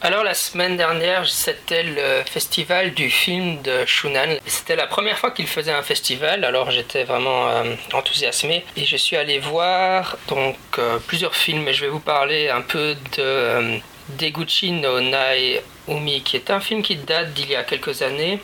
[0.00, 4.38] Alors la semaine dernière, c'était le festival du film de Shunan.
[4.46, 8.96] C'était la première fois qu'il faisait un festival, alors j'étais vraiment euh, enthousiasmé et je
[8.96, 13.22] suis allé voir donc euh, plusieurs films et je vais vous parler un peu de
[13.22, 13.78] euh,
[14.10, 18.40] Deguchi no Nai Umi qui est un film qui date d'il y a quelques années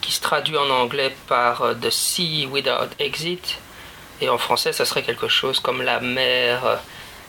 [0.00, 3.58] qui se traduit en anglais par The Sea Without Exit
[4.22, 6.80] et en français ça serait quelque chose comme La mer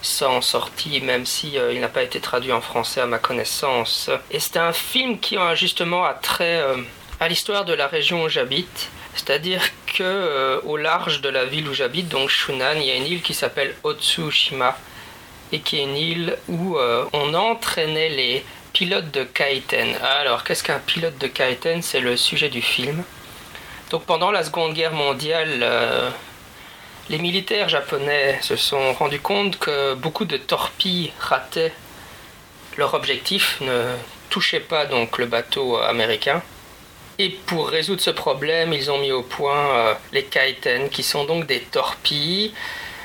[0.01, 4.09] sans sortie, même si euh, il n'a pas été traduit en français à ma connaissance.
[4.31, 6.77] Et c'est un film qui a justement trait euh,
[7.19, 8.89] à l'histoire de la région où j'habite.
[9.15, 12.95] C'est-à-dire que euh, au large de la ville où j'habite, donc Shunan, il y a
[12.95, 14.77] une île qui s'appelle Otsushima
[15.51, 16.77] et qui est une île où
[17.11, 19.95] on entraînait les pilotes de kaiten.
[20.03, 21.81] Alors, qu'est-ce qu'un pilote de kaiten?
[21.81, 23.03] C'est le sujet du film.
[23.89, 25.65] Donc pendant la Seconde Guerre mondiale,
[27.09, 31.73] les militaires japonais se sont rendus compte que beaucoup de torpilles rataient
[32.77, 33.95] leur objectif, ne
[34.29, 36.41] touchaient pas donc le bateau américain.
[37.17, 41.25] Et pour résoudre ce problème, ils ont mis au point euh, les kaiten, qui sont
[41.25, 42.53] donc des torpilles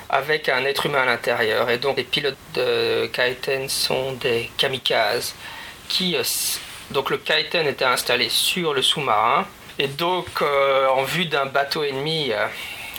[0.08, 1.68] avec un être humain à l'intérieur.
[1.70, 5.34] Et donc les pilotes de kaiten sont des kamikazes.
[5.88, 6.22] Qui, euh,
[6.92, 9.46] donc le kaiten était installé sur le sous-marin.
[9.78, 12.30] Et donc euh, en vue d'un bateau ennemi,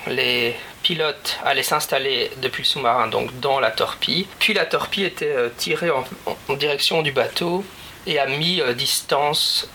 [0.08, 0.54] les
[0.86, 4.28] pilote allait s'installer depuis le sous-marin, donc dans la torpille.
[4.38, 6.06] Puis la torpille était euh, tirée en,
[6.54, 7.66] direction du bateau
[8.06, 9.68] et à mi-distance,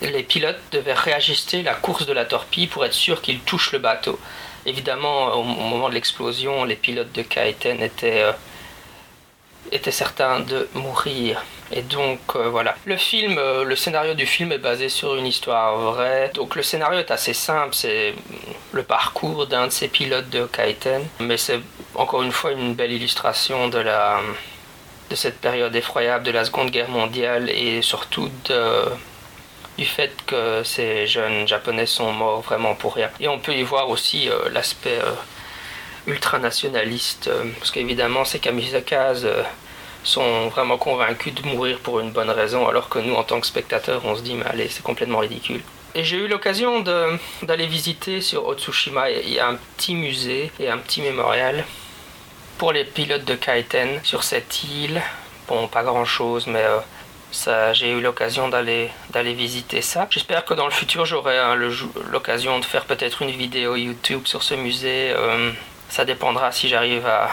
[0.00, 3.80] les pilotes devaient réajuster la course de la torpille pour être sûr qu'ils touchent le
[3.80, 4.16] bateau.
[4.64, 8.24] Évidemment, au, moment de l'explosion, les pilotes de Kaiten étaient,
[9.72, 11.44] étaient certains de mourir.
[11.70, 12.74] Et donc euh, voilà.
[12.86, 16.30] Le film, euh, le scénario du film est basé sur une histoire vraie.
[16.34, 18.14] Donc le scénario est assez simple, c'est
[18.72, 21.60] le parcours d'un de ces pilotes de Kaiten, mais c'est
[21.94, 24.20] encore une fois une belle illustration de la
[25.10, 28.30] de cette période effroyable de la Seconde Guerre mondiale et surtout
[29.78, 33.10] du fait que ces jeunes japonais sont morts vraiment pour rien.
[33.20, 34.98] Et on peut y voir aussi euh, l'aspect
[36.06, 39.28] ultranationaliste, parce qu'évidemment ces kamikazes
[40.04, 43.46] sont vraiment convaincus de mourir pour une bonne raison, alors que nous, en tant que
[43.46, 45.60] spectateurs, on se dit, mais allez, c'est complètement ridicule.
[45.94, 46.84] Et j'ai eu l'occasion
[47.42, 49.10] d'aller visiter sur Otsushima.
[49.10, 51.64] Il y a un petit musée et un petit mémorial
[52.58, 55.00] pour les pilotes de Kaiten sur cette île.
[55.48, 60.06] Bon, pas grand chose, mais euh, j'ai eu l'occasion d'aller, d'aller visiter ça.
[60.10, 61.56] J'espère que dans le futur, j'aurai hein,
[62.10, 65.12] l'occasion de faire peut-être une vidéo YouTube sur ce musée.
[65.16, 65.52] Euh,
[65.88, 67.30] ça dépendra si j'arrive à,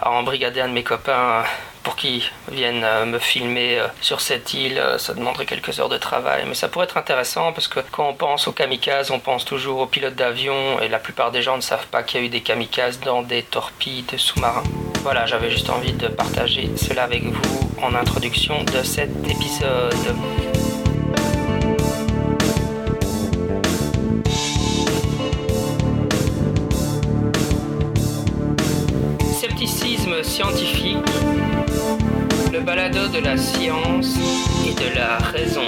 [0.00, 1.42] à embrigader un de mes copains euh,
[1.82, 4.80] pour qu'ils viennent euh, me filmer euh, sur cette île.
[4.98, 8.14] Ça demanderait quelques heures de travail, mais ça pourrait être intéressant parce que quand on
[8.14, 11.62] pense aux kamikazes, on pense toujours aux pilotes d'avion et la plupart des gens ne
[11.62, 14.64] savent pas qu'il y a eu des kamikazes dans des torpilles de sous-marins.
[15.02, 19.94] Voilà, j'avais juste envie de partager cela avec vous en introduction de cet épisode.
[30.22, 30.96] Scientifique,
[32.52, 34.16] le balado de la science
[34.66, 35.66] et de la raison.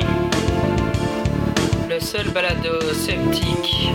[1.89, 3.91] Le seul balado sceptique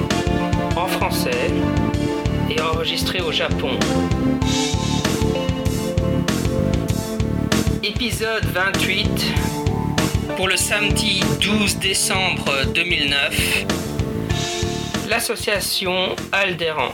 [0.75, 1.51] en français
[2.50, 3.72] et enregistré au Japon.
[7.83, 9.33] Épisode 28
[10.38, 13.66] pour le samedi 12 décembre 2009.
[15.09, 16.94] L'association Aldéran.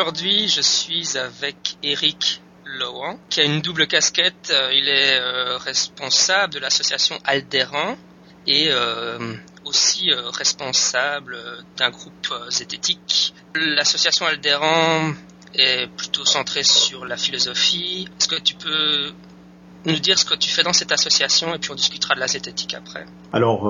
[0.00, 4.52] Aujourd'hui, je suis avec Eric Lohan, qui a une double casquette.
[4.52, 7.96] Euh, il est euh, responsable de l'association Aldéran
[8.46, 11.36] et euh, aussi responsable
[11.76, 13.34] d'un groupe zététique.
[13.56, 15.14] L'association Aldéran
[15.54, 18.08] est plutôt centrée sur la philosophie.
[18.20, 19.12] Est-ce que tu peux
[19.84, 22.28] nous dire ce que tu fais dans cette association et puis on discutera de la
[22.28, 23.68] zététique après Alors,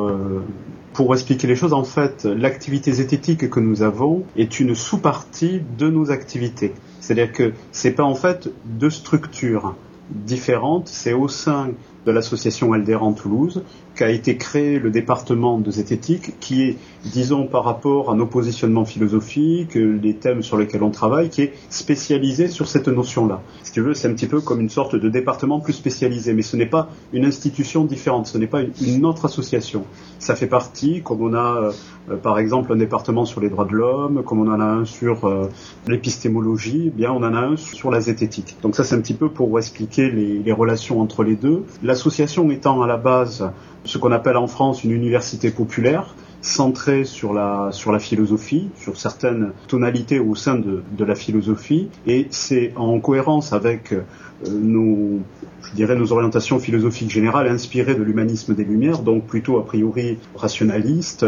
[0.99, 5.89] pour expliquer les choses, en fait, l'activité zététique que nous avons est une sous-partie de
[5.89, 6.73] nos activités.
[6.99, 9.77] C'est-à-dire que c'est pas en fait deux structures
[10.11, 11.71] différentes, c'est au sein
[12.05, 13.63] de l'association Aldéran Toulouse
[13.99, 18.85] qu'a été créé le département de zététique qui est, disons, par rapport à nos positionnements
[18.85, 23.43] philosophiques, les thèmes sur lesquels on travaille, qui est spécialisé sur cette notion-là.
[23.65, 26.43] Ce que veux, c'est un petit peu comme une sorte de département plus spécialisé, mais
[26.43, 29.85] ce n'est pas une institution différente, ce n'est pas une autre association.
[30.21, 31.73] Ça fait partie, comme on a euh,
[32.17, 35.27] par exemple un département sur les droits de l'homme, comme on en a un sur
[35.27, 35.49] euh,
[35.87, 38.57] l'épistémologie, eh bien on en a un sur la zététique.
[38.63, 41.65] Donc ça c'est un petit peu pour expliquer les, les relations entre les deux.
[41.83, 43.51] L'association étant à la base
[43.85, 48.97] ce qu'on appelle en France une université populaire, centré sur la, sur la philosophie, sur
[48.97, 54.03] certaines tonalités au sein de, de la philosophie, et c'est en cohérence avec euh,
[54.49, 55.19] nos,
[55.63, 60.19] je dirais, nos orientations philosophiques générales inspirées de l'humanisme des Lumières, donc plutôt a priori
[60.37, 61.27] rationaliste,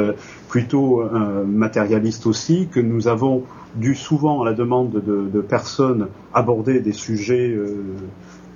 [0.49, 3.43] plutôt euh, matérialiste aussi, que nous avons
[3.75, 7.85] dû souvent à la demande de, de personnes aborder des sujets euh,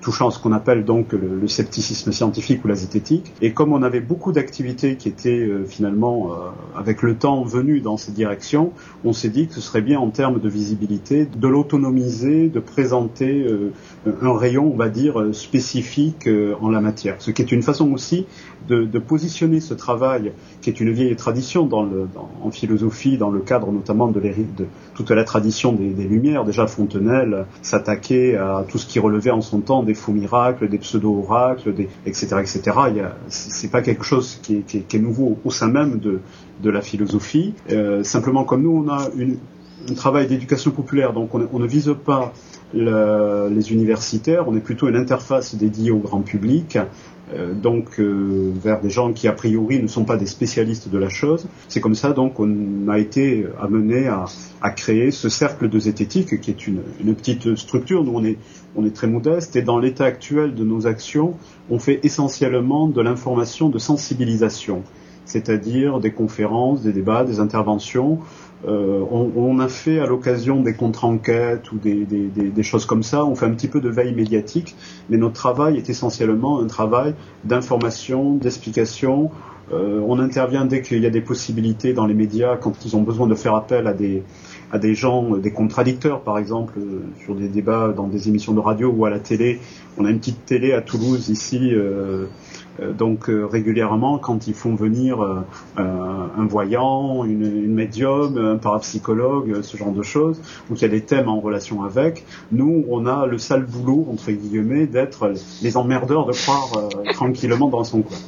[0.04, 3.32] touchant ce qu'on appelle donc le, scepticisme scientifique ou la zététique.
[3.40, 7.80] Et comme on avait beaucoup d'activités qui étaient euh, finalement, euh, avec le temps, venues
[7.80, 8.72] dans cette direction,
[9.04, 13.46] on s'est dit que ce serait bien en termes de visibilité de l'autonomiser, de présenter
[13.46, 13.72] euh,
[14.20, 16.28] un rayon, on va dire, spécifique
[16.60, 17.16] en la matière.
[17.18, 18.26] Ce qui est une façon aussi
[18.68, 21.68] de, positionner ce travail, qui est une vieille tradition
[22.42, 26.44] en philosophie, dans le cadre notamment de, de toute la tradition des, des Lumières.
[26.44, 30.78] Déjà Fontenelle s'attaquait à tout ce qui relevait en son temps des faux miracles, des
[30.78, 32.60] pseudo-oracles, des, etc., etc.
[33.28, 37.54] C'est pas quelque chose qui est, nouveau au sein même de, la philosophie.
[37.70, 39.08] Euh, simplement, comme nous, on a
[39.90, 42.32] un travail d'éducation populaire, donc on, on, ne vise pas
[42.74, 46.78] le, les universitaires, on est plutôt une interface dédiée au grand public
[47.32, 50.98] euh, donc euh, vers des gens qui a priori ne sont pas des spécialistes de
[50.98, 51.46] la chose.
[51.68, 54.26] C'est comme ça donc on a été amené à,
[54.70, 56.82] créer ce cercle de zététique qui est une,
[57.14, 58.04] petite structure.
[58.04, 58.36] Nous on est
[58.76, 61.34] on est très modeste et dans l'état actuel de nos actions,
[61.70, 64.82] on fait essentiellement de l'information de sensibilisation,
[65.24, 68.18] c'est-à-dire des conférences, des débats, des interventions
[68.66, 73.46] on, on, a fait à l'occasion des contre-enquêtes ou des, choses comme ça, on fait
[73.46, 74.74] un petit peu de veille médiatique,
[75.10, 77.14] mais notre travail est essentiellement un travail
[77.44, 79.30] d'information, d'explication.
[79.72, 83.02] Euh, on intervient dès qu'il y a des possibilités dans les médias, quand ils ont
[83.02, 83.94] besoin de faire appel à
[84.78, 88.90] des, gens, des contradicteurs par exemple, euh, sur des débats dans des émissions de radio
[88.90, 89.60] ou à la télé.
[89.96, 91.70] On a une petite télé à Toulouse ici.
[91.72, 92.26] Euh, euh,
[92.80, 95.40] donc euh, régulièrement, quand ils font venir euh,
[95.76, 101.02] un voyant, une, médium, un parapsychologue, ce genre de choses, donc il y a des
[101.02, 105.32] thèmes en relation avec, nous, on a le sale boulot, entre guillemets, d'être
[105.62, 108.18] les emmerdeurs de croire tranquillement dans son coin.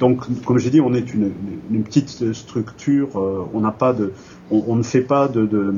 [0.00, 1.32] Donc, comme j'ai dit, on est une,
[1.84, 3.10] petite structure,
[3.52, 3.94] on n'a pas
[4.50, 5.72] on, ne fait pas de,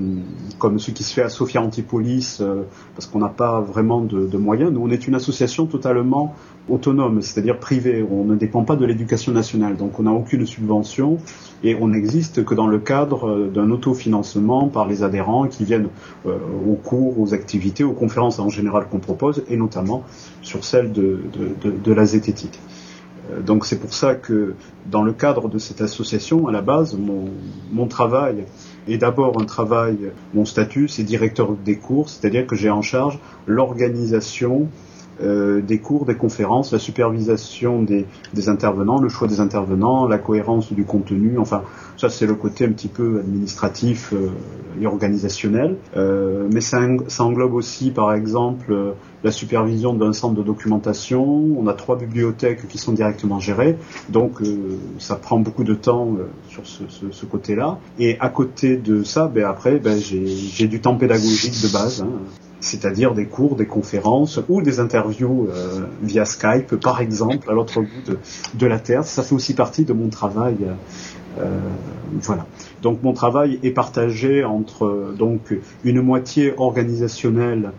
[0.59, 2.63] comme ce qui se fait à Sophia Antipolis, euh,
[2.95, 4.73] parce qu'on n'a pas vraiment de, moyens.
[4.73, 6.35] Nous, on est une association totalement
[6.69, 8.05] autonome, c'est-à-dire privée.
[8.09, 11.19] On ne dépend pas de l'éducation nationale, donc on n'a aucune subvention
[11.63, 15.89] et on n'existe que dans le cadre euh, d'un autofinancement par les adhérents qui viennent
[16.27, 20.05] euh, aux cours, aux activités, aux conférences en général qu'on propose, et notamment
[20.41, 22.59] sur celle de la zététique.
[23.31, 24.55] Euh, donc c'est pour ça que
[24.87, 27.27] dans le cadre de cette association, à la base, mon,
[27.71, 28.45] mon travail
[28.89, 33.19] est d'abord un travail, mon statut, c'est directeur des cours, c'est-à-dire que j'ai en charge
[33.47, 34.69] l'organisation
[35.21, 38.07] euh, des cours, des conférences, la supervision des,
[38.49, 41.63] intervenants, le choix des intervenants, la cohérence du contenu, enfin
[41.97, 44.31] ça c'est le côté un petit peu administratif euh,
[44.81, 45.77] et organisationnel.
[45.97, 46.81] Euh, mais ça,
[47.19, 48.93] englobe aussi par exemple euh,
[49.23, 53.77] la supervision d'un centre de documentation, on a trois bibliothèques qui sont directement gérées,
[54.09, 56.17] donc euh, ça prend beaucoup de temps
[56.49, 57.79] sur ce côté-là.
[57.99, 62.03] Et à côté de ça, ben, après ben, j'ai du temps pédagogique de base.
[62.03, 62.11] Hein
[62.63, 67.81] c'est-à-dire des cours, des conférences ou des interviews euh, via Skype, par exemple, à l'autre
[67.81, 68.17] bout
[68.55, 69.05] de, la Terre.
[69.05, 70.57] Ça fait aussi partie de mon travail.
[71.39, 71.59] Euh,
[72.21, 72.47] voilà.
[72.81, 75.55] Donc mon travail est partagé entre donc
[75.85, 77.73] une moitié organisationnelle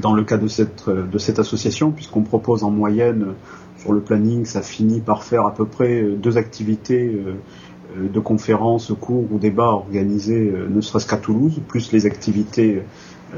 [0.00, 3.34] dans le cas de cette, de cette association, puisqu'on propose en moyenne
[3.78, 8.90] sur le planning, ça finit par faire à peu près deux activités euh, de conférences,
[8.98, 12.82] cours ou débats organisés, ne serait-ce qu'à Toulouse, plus les activités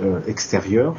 [0.03, 0.95] euh, extérieur.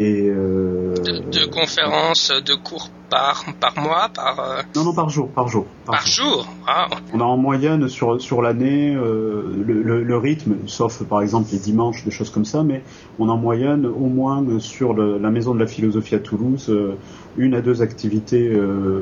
[0.00, 4.62] Et euh, de, de, conférences, de cours par par mois, par euh...
[4.76, 6.44] non non par jour, par jour, par, par jour.
[6.44, 6.48] jour.
[6.68, 6.86] Ah.
[7.12, 11.48] On a en moyenne sur sur l'année euh, le, le, le, rythme, sauf par exemple
[11.50, 12.84] les dimanches, des choses comme ça, mais
[13.18, 16.66] on a en moyenne au moins sur le, la maison de la philosophie à Toulouse
[16.68, 16.94] euh,
[17.36, 18.52] une à deux activités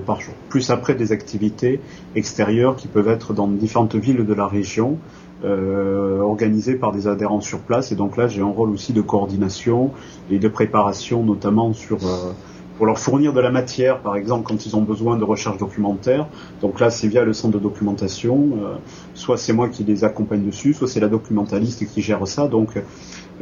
[0.04, 1.80] par jour, plus après des activités
[2.14, 4.98] extérieures qui peuvent être dans différentes villes de la région
[5.44, 7.92] euh, organisé par des adhérents sur place.
[7.92, 9.90] Et donc là, j'ai un rôle aussi de coordination
[10.30, 12.32] et de préparation, notamment sur euh,
[12.76, 16.26] pour leur fournir de la matière, par exemple quand ils ont besoin de recherche documentaire.
[16.60, 18.50] Donc là, c'est via le centre de documentation.
[18.62, 18.76] Euh,
[19.14, 22.48] soit c'est moi qui les accompagne dessus, soit c'est la documentaliste qui gère ça.
[22.48, 22.78] Donc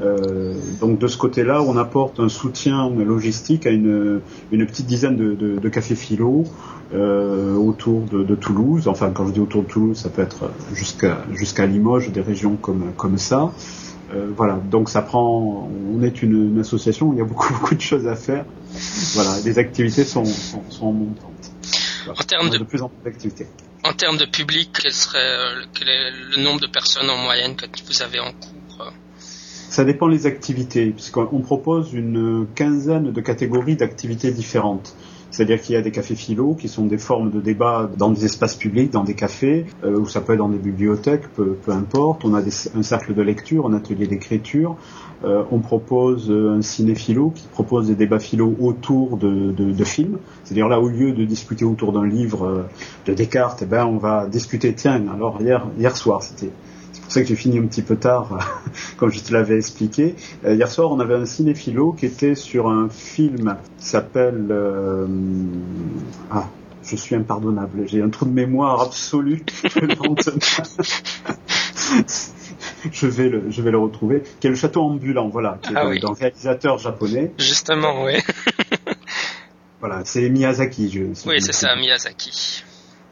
[0.00, 4.20] euh, donc de ce côté-là, on apporte un soutien logistique à une,
[4.50, 6.44] une petite dizaine de, de, de cafés philo
[6.92, 8.88] euh, autour de, de, Toulouse.
[8.88, 12.56] Enfin, quand je dis autour de Toulouse, ça peut être jusqu'à jusqu'à Limoges, des régions
[12.56, 13.52] comme comme ça.
[14.12, 15.68] Euh, voilà, donc ça prend.
[15.92, 18.44] On est une, une, association, il y a beaucoup beaucoup de choses à faire.
[19.14, 21.30] Voilà, les activités sont sont, sont montantes.
[22.04, 22.20] Voilà.
[22.20, 23.46] En termes de, de plus en plus d'activités
[23.84, 27.66] En termes de public, quel serait quel est le nombre de personnes en moyenne que
[27.86, 28.53] vous avez en cours?
[29.74, 34.94] Ça dépend des activités, puisqu'on propose une quinzaine de catégories d'activités différentes.
[35.32, 38.24] C'est-à-dire qu'il y a des cafés philo qui sont des formes de débat dans des
[38.24, 42.24] espaces publics, dans des cafés, euh, ou ça peut être dans des bibliothèques, peu, importe.
[42.24, 44.76] On a un cercle de lecture, un atelier d'écriture.
[45.24, 50.18] Euh, on propose un ciné-philo qui propose des débats philo autour de, films.
[50.44, 52.62] C'est-à-dire là, au lieu de discuter autour d'un livre euh,
[53.06, 56.52] de Descartes, eh ben, on va discuter, tiens, alors hier, hier soir, c'était
[57.14, 58.38] ça que j'ai fini un petit peu tard,
[58.96, 60.16] comme je te l'avais expliqué.
[60.44, 64.48] Euh, hier soir, on avait un cinéphilo qui était sur un film qui s'appelle...
[64.50, 65.06] Euh,
[66.30, 66.48] ah,
[66.82, 67.88] je suis impardonnable.
[67.88, 69.42] J'ai un trou de mémoire absolu.
[72.92, 74.22] je vais le, je vais le retrouver.
[74.40, 77.32] Qui est le château ambulant, voilà, qui est ah d'un réalisateur japonais.
[77.38, 78.18] Justement, oui.
[79.80, 80.90] voilà, c'est Miyazaki.
[80.90, 82.64] Je, oui, c'est ça, Miyazaki.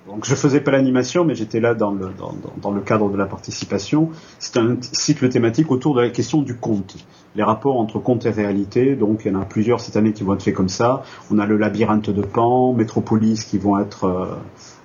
[0.07, 4.11] Donc je faisais pas l'animation, mais j'étais là dans le, cadre de la participation.
[4.41, 6.97] C'est un cycle thématique autour de la question du conte,
[7.37, 8.97] les rapports entre conte et réalité.
[8.97, 11.03] Donc il y en a plusieurs cette année qui vont être faits comme ça.
[11.31, 14.35] On a le labyrinthe de Pan, Métropolis qui vont être euh,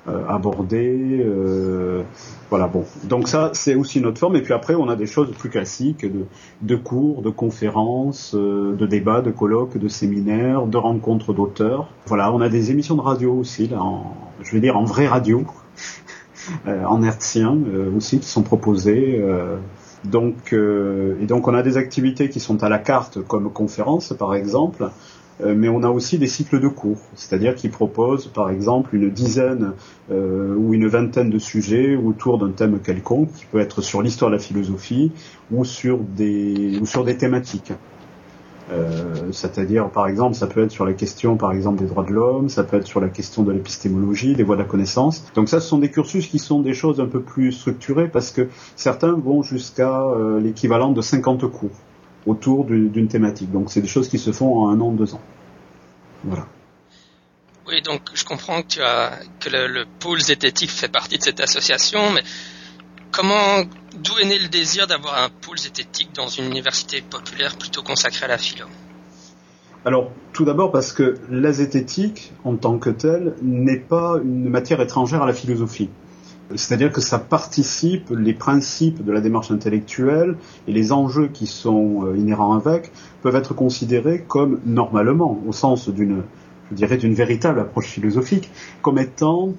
[0.10, 1.22] euh, abordés.
[1.22, 2.02] Euh,
[2.50, 2.86] voilà, bon.
[3.04, 4.38] Donc ça, c'est aussi notre forme.
[4.38, 6.06] Et puis après, on a des choses plus classiques
[6.62, 11.90] de, cours, de conférences, euh, de débats, de colloques, de séminaires, de rencontres d'auteurs.
[12.06, 15.08] Voilà, on a des émissions de radio aussi, là, en, je vais dire en vraie
[15.08, 15.44] radio,
[16.66, 17.58] en hertzien
[17.96, 19.22] aussi, qui sont proposées.
[20.06, 24.36] donc, et donc, on a des activités qui sont à la carte, comme conférences, par
[24.36, 24.90] exemple.
[25.42, 29.10] Euh, mais on a aussi des cycles de cours, c'est-à-dire qu'ils proposent par exemple une
[29.12, 29.74] dizaine
[30.12, 34.32] euh, ou une vingtaine de sujets autour d'un thème quelconque, qui peut être sur l'histoire
[34.32, 35.12] de la philosophie
[35.52, 36.82] ou sur des,
[37.20, 37.72] thématiques.
[38.70, 42.12] Euh, c'est-à-dire, par exemple, ça peut être sur la question, par exemple, des droits de
[42.12, 45.24] l'homme, ça peut être sur la question de l'épistémologie, des voies de la connaissance.
[45.36, 48.32] Donc ça, ce sont des cursus qui sont des choses un peu plus structurées parce
[48.32, 50.04] que certains vont jusqu'à
[50.42, 51.70] l'équivalent de 50 cours
[52.28, 53.52] autour d'une thématique.
[53.52, 55.22] Donc c'est des choses qui se font en un an, deux ans.
[56.24, 56.46] Voilà.
[57.68, 61.40] Oui, donc je comprends que, tu as, que le, pôle zététique fait partie de cette
[61.42, 62.24] association, mais
[63.12, 63.64] comment,
[63.96, 68.26] d'où est né le désir d'avoir un pôle zététique dans une université populaire plutôt consacrée
[68.26, 68.68] à la philo?
[69.86, 74.82] Alors, tout d'abord parce que la zététique, en tant que telle, n'est pas une matière
[74.82, 75.90] étrangère à la philosophie.
[76.56, 80.38] C'est-à-dire que ça participe, les principes de la démarche intellectuelle
[80.68, 85.90] et les enjeux qui sont euh, inhérents avec peuvent être considérés comme normalement, au sens
[85.90, 86.24] d'une,
[86.72, 88.50] je dirais, d'une véritable approche philosophique,
[88.82, 89.54] comme étant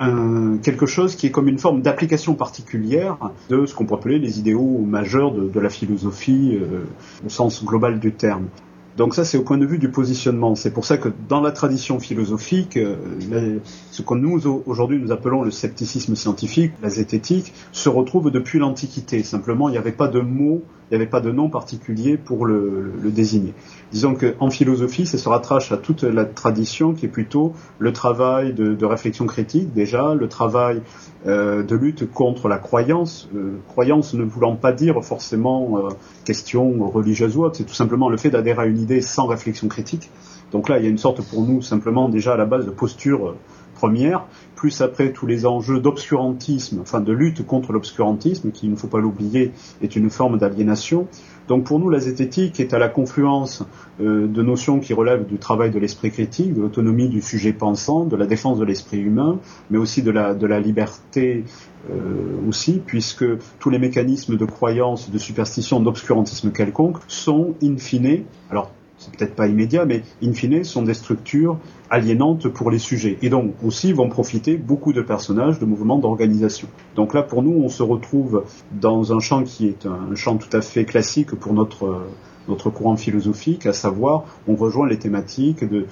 [0.00, 3.16] euh, quelque chose qui est comme une forme d'application particulière
[3.48, 6.84] de ce qu'on peut appeler les idéaux majeurs de, la philosophie euh,
[7.24, 8.48] au sens global du terme.
[8.96, 10.54] Donc ça, c'est au point de vue du positionnement.
[10.54, 13.58] C'est pour ça que dans la tradition philosophique, euh,
[13.90, 19.24] ce que nous aujourd'hui nous appelons le scepticisme scientifique, la zététique, se retrouve depuis l'Antiquité.
[19.24, 20.62] Simplement, il n'y avait pas de mot,
[20.94, 23.54] il n'y avait pas de nom particulier pour le, désigner.
[23.92, 28.54] Disons qu'en philosophie, ça se rattache à toute la tradition qui est plutôt le travail
[28.54, 30.82] de, réflexion critique déjà, le travail
[31.26, 35.88] euh, de lutte contre la croyance, euh, croyance ne voulant pas dire forcément
[36.24, 39.68] question religieuse ou autre, c'est tout simplement le fait d'adhérer à une idée sans réflexion
[39.68, 40.10] critique.
[40.54, 42.70] Donc là, il y a une sorte pour nous simplement déjà à la base de
[42.70, 43.36] posture euh,
[43.74, 44.24] première,
[44.64, 48.86] plus après tous les enjeux d'obscurantisme, enfin de lutte contre l'obscurantisme, qui, il ne faut
[48.86, 49.52] pas l'oublier,
[49.82, 51.06] est une forme d'aliénation.
[51.48, 53.62] Donc pour nous, la zététique est à la confluence
[54.00, 58.06] euh, de notions qui relèvent du travail de l'esprit critique, de l'autonomie du sujet pensant,
[58.06, 61.44] de la défense de l'esprit humain, mais aussi de la, liberté
[61.90, 63.26] euh, aussi, puisque
[63.58, 68.70] tous les mécanismes de croyance, de superstition, d'obscurantisme quelconque sont in fine, alors
[69.04, 71.58] c'est peut-être pas immédiat, mais in fine sont des structures
[71.90, 73.18] aliénantes pour les sujets.
[73.22, 76.68] Et donc aussi vont profiter beaucoup de personnages, de mouvements, d'organisation.
[76.96, 80.54] Donc là, pour nous, on se retrouve dans un champ qui est un champ tout
[80.56, 82.06] à fait classique pour notre,
[82.48, 85.86] notre courant philosophique, à savoir, on rejoint les thématiques de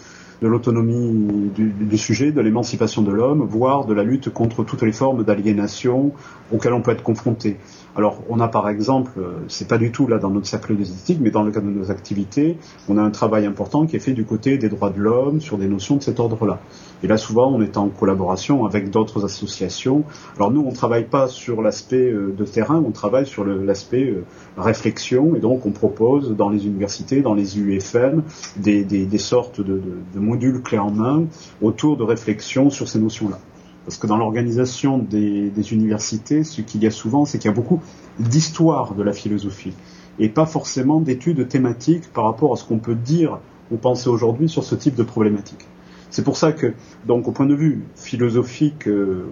[0.48, 5.24] l'autonomie du, sujet, de l'émancipation de l'homme, voire de la lutte contre toutes les formes
[5.24, 6.12] d'aliénation
[6.52, 7.58] auxquelles on peut être confronté.
[7.94, 10.82] Alors, on a par exemple, euh, c'est pas du tout là dans notre cercle de
[10.82, 12.56] zététique, mais dans le cadre de nos activités,
[12.88, 15.58] on a un travail important qui est fait du côté des droits de l'homme sur
[15.58, 16.60] des notions de cet ordre-là.
[17.02, 20.04] Et là, souvent, on est en collaboration avec d'autres associations.
[20.36, 24.24] Alors nous, on travaille pas sur l'aspect euh, de terrain, on travaille sur l'aspect euh,
[24.56, 28.22] réflexion, et donc on propose dans les universités, dans les UFM,
[28.56, 31.24] des, sortes de, de, de modules clés en main
[31.60, 33.38] autour de réflexion sur ces notions-là.
[33.84, 37.56] Parce que dans l'organisation des, universités, ce qu'il y a souvent, c'est qu'il y a
[37.56, 37.80] beaucoup
[38.18, 39.72] d'histoire de la philosophie
[40.18, 43.38] et pas forcément d'études thématiques par rapport à ce qu'on peut dire
[43.70, 45.66] ou penser aujourd'hui sur ce type de problématique.
[46.10, 46.74] C'est pour ça que,
[47.06, 48.86] donc, au point de vue philosophique,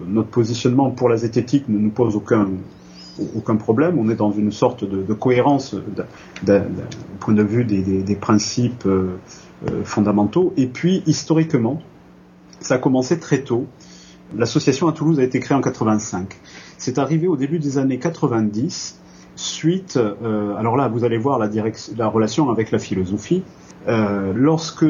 [0.07, 3.99] notre positionnement pour la zététique ne nous pose aucun problème.
[3.99, 5.75] On est dans une sorte de, cohérence
[6.41, 6.65] d'un
[7.19, 8.87] point de vue des, principes
[9.83, 10.53] fondamentaux.
[10.57, 11.83] Et puis, historiquement,
[12.61, 13.67] ça a commencé très tôt.
[14.35, 16.37] L'association à Toulouse a été créée en 85.
[16.77, 18.99] C'est arrivé au début des années 90,
[19.35, 21.49] suite, euh, alors là, vous allez voir la,
[21.97, 23.43] la relation avec la philosophie.
[23.87, 24.85] Euh, lorsque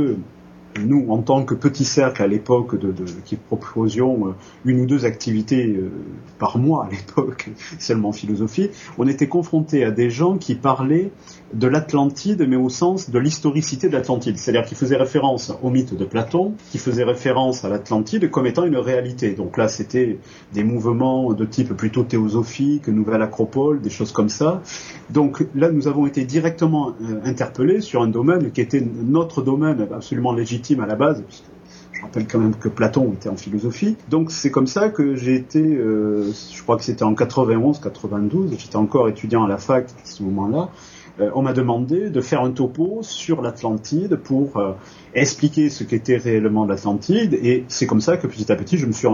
[0.80, 4.32] nous, en tant que petit cercle à l'époque, de, de, qui proposions euh,
[4.66, 5.92] une ou deux activités euh,
[6.40, 11.12] par mois à l'époque, seulement philosophie, on était confronté à des gens qui parlaient
[11.54, 14.38] de l'Atlantide, mais au sens de l'historicité de l'Atlantide.
[14.38, 18.66] C'est-à-dire qu'ils faisaient référence au mythe de Platon, qui faisait référence à l'Atlantide comme étant
[18.66, 19.34] une réalité.
[19.34, 20.20] Donc là, c'était
[20.54, 24.62] des mouvements de type plutôt théosophique, nouvelle acropole, des choses comme ça.
[25.10, 29.88] Donc là, nous avons été directement euh, interpellés sur un domaine qui était notre domaine
[29.94, 31.24] absolument légitime à la base,
[32.02, 33.96] je rappelle quand même que Platon était en philosophie.
[34.10, 38.56] Donc c'est comme ça que j'ai été, euh, je crois que c'était en 91, 92,
[38.58, 40.70] j'étais encore étudiant à la fac à ce moment-là,
[41.20, 44.74] on m'a demandé de faire un topo sur l'Atlantide pour euh,
[45.14, 48.92] expliquer ce qu'était réellement l'Atlantide, et c'est comme ça que petit à petit je me
[48.92, 49.08] suis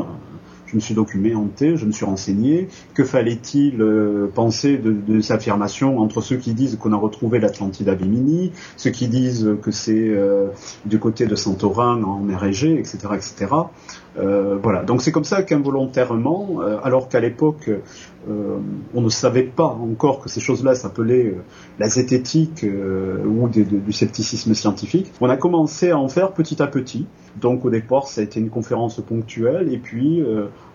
[0.66, 2.68] je me suis documenté, je me suis renseigné.
[2.94, 7.40] Que fallait-il euh, penser de, de cette affirmation entre ceux qui disent qu'on a retrouvé
[7.40, 10.14] l'Atlantide à Bimini, ceux qui disent que c'est
[10.86, 12.98] du côté de Santorin en mer Égée, etc.
[14.18, 14.84] Euh, voilà.
[14.84, 17.70] Donc c'est comme ça qu'involontairement, alors qu'à l'époque
[18.30, 18.58] euh,
[18.94, 21.44] on ne savait pas encore que ces choses-là s'appelaient euh,
[21.80, 25.12] la zététique euh, ou du scepticisme scientifique.
[25.22, 27.06] On a commencé à en faire petit à petit.
[27.40, 30.24] Donc au départ, ça a été une conférence ponctuelle, et puis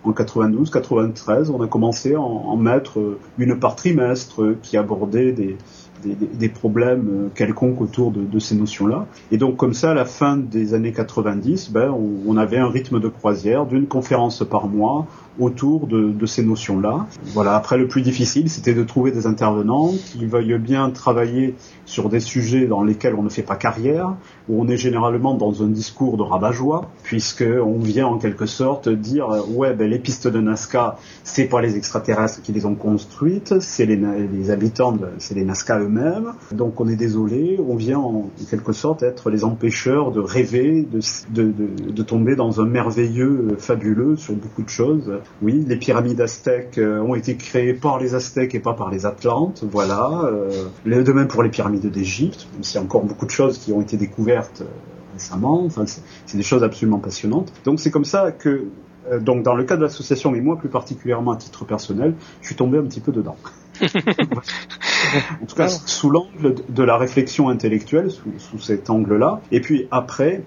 [0.05, 5.57] en 92, 93, on a commencé à en, mettre une par trimestre qui abordait des,
[6.05, 9.07] des, problèmes euh, quelconques autour de, ces notions-là.
[9.31, 11.95] Et donc comme ça, à la fin des années 90, ben,
[12.27, 15.07] on, avait un rythme de croisière d'une conférence par mois
[15.39, 17.07] autour de, ces notions-là.
[17.35, 17.57] Voilà.
[17.57, 22.21] Après, le plus difficile, c'était de trouver des intervenants qui veuillent bien travailler sur des
[22.21, 24.15] sujets dans lesquels on ne fait pas carrière,
[24.49, 28.89] où on est généralement dans un discours de rabat-joie, puisque on vient en quelque sorte
[28.89, 33.61] dire ouais ben les pistes de Nazca, c'est pas les extraterrestres qui les ont construites,
[33.61, 36.33] c'est les, habitants, c'est les Nazca eux-mêmes.
[36.53, 40.87] Donc on est désolé, on vient en, quelque sorte être les empêcheurs de rêver,
[41.31, 45.13] de, tomber dans un merveilleux fabuleux sur beaucoup de choses.
[45.43, 49.07] Oui, les pyramides aztèques euh, ont été créées par les Aztèques et pas par les
[49.07, 50.23] Atlantes, voilà.
[50.25, 53.59] Euh, de même pour les pyramides d'Égypte, même s'il y a encore beaucoup de choses
[53.59, 54.67] qui ont été découvertes euh,
[55.15, 55.65] récemment.
[55.65, 57.53] Enfin, c'est des choses absolument passionnantes.
[57.65, 58.69] Donc c'est comme ça que,
[59.11, 62.47] euh, donc dans le cas de l'association, mais moi plus particulièrement à titre personnel, je
[62.47, 63.37] suis tombé un petit peu dedans.
[63.83, 69.41] en tout cas, sous l'angle de la réflexion intellectuelle, sous, sous cet angle-là.
[69.51, 70.43] Et puis après,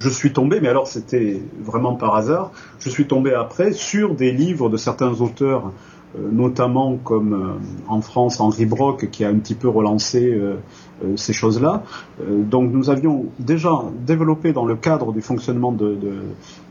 [0.00, 4.32] je suis tombé, mais alors c'était vraiment par hasard, je suis tombé après sur des
[4.32, 5.72] livres de certains auteurs
[6.16, 10.56] euh, notamment comme euh, en France Henri Brock qui a un petit peu relancé euh,
[11.16, 11.82] ces choses-là.
[12.26, 13.70] donc nous avions déjà
[14.06, 15.96] développé dans le cadre du fonctionnement de,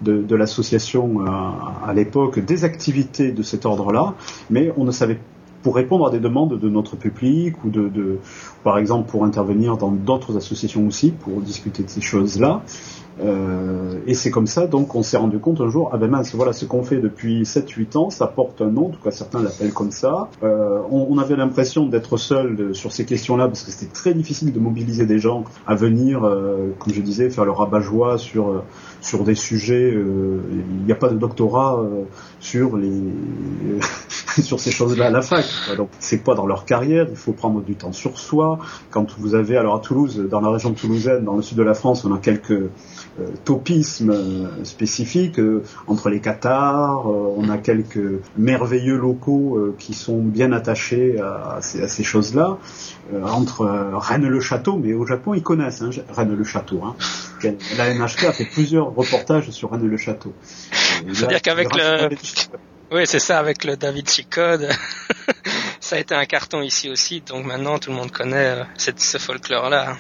[0.02, 4.16] de, de, l'association à, l'époque des activités de cet ordre-là,
[4.50, 5.20] mais on ne savait
[5.64, 8.20] pour répondre à des demandes de notre public ou de, de
[8.64, 12.64] par exemple pour intervenir dans d'autres associations aussi pour discuter de ces choses-là.
[13.20, 16.34] Euh, et c'est comme ça, donc, on s'est rendu compte un jour, ah ben mince,
[16.36, 19.42] voilà, ce qu'on fait depuis 7-8 ans, ça porte un nom, en tout cas certains
[19.42, 20.30] l'appellent comme ça.
[20.44, 24.60] Euh, on, avait l'impression d'être seul sur ces questions-là, parce que c'était très difficile de
[24.60, 28.64] mobiliser des gens à venir, euh, comme je disais, faire le rabat-joie sur, euh,
[29.02, 29.92] sur des sujets.
[29.94, 30.40] Euh,
[30.80, 31.84] il n'y a pas de doctorat
[32.40, 32.92] sur les
[34.42, 35.46] sur ces choses-là à la fac.
[35.78, 38.60] Donc c'est pas dans leur carrière, il faut prendre du temps sur soi.
[38.90, 41.74] Quand vous avez alors à Toulouse, dans la région Toulousaine, dans le sud de la
[41.74, 42.70] France, on a quelques euh,
[43.44, 47.06] topisme euh, spécifique euh, entre les Qatars.
[47.08, 52.58] on a quelques merveilleux locaux qui sont bien attachés à, ces, choses-là.
[53.24, 56.82] entre Rennes-le-Château, mais au Japon ils connaissent hein, Rennes-le-Château.
[56.84, 56.96] Hein.
[57.78, 60.34] La NHK a fait plusieurs reportages sur Rennes-le-Château.
[61.14, 62.10] C'est-à-dire qu'avec le...
[62.90, 64.70] Oui, c'est ça, avec le David Code.
[65.82, 69.18] ça a été un carton ici aussi, donc maintenant tout le monde connaît cette, ce
[69.18, 69.98] folklore-là.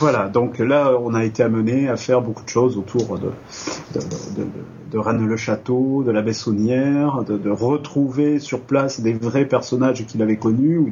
[0.00, 3.32] Voilà, donc là, on a été amené à faire beaucoup de choses autour de,
[3.94, 4.46] de,
[4.90, 10.78] de Rennes-le-Château, de la Bessonnière, de, retrouver sur place des vrais personnages qu'il avait connus
[10.78, 10.90] ou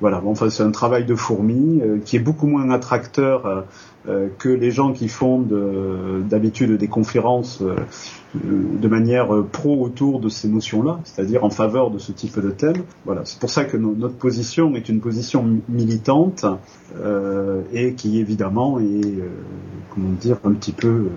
[0.00, 3.62] voilà, bon, enfin c'est un travail de fourmi euh, qui est beaucoup moins attracteur euh,
[4.08, 7.62] euh, que les gens qui font d'habitude des conférences
[8.34, 12.82] de manière pro autour de ces notions-là, c'est-à-dire en faveur de ce type de thème.
[13.04, 16.44] Voilà, c'est pour ça que notre position est une position militante
[17.72, 19.18] et qui évidemment est,
[19.92, 21.08] comment dire, un petit peu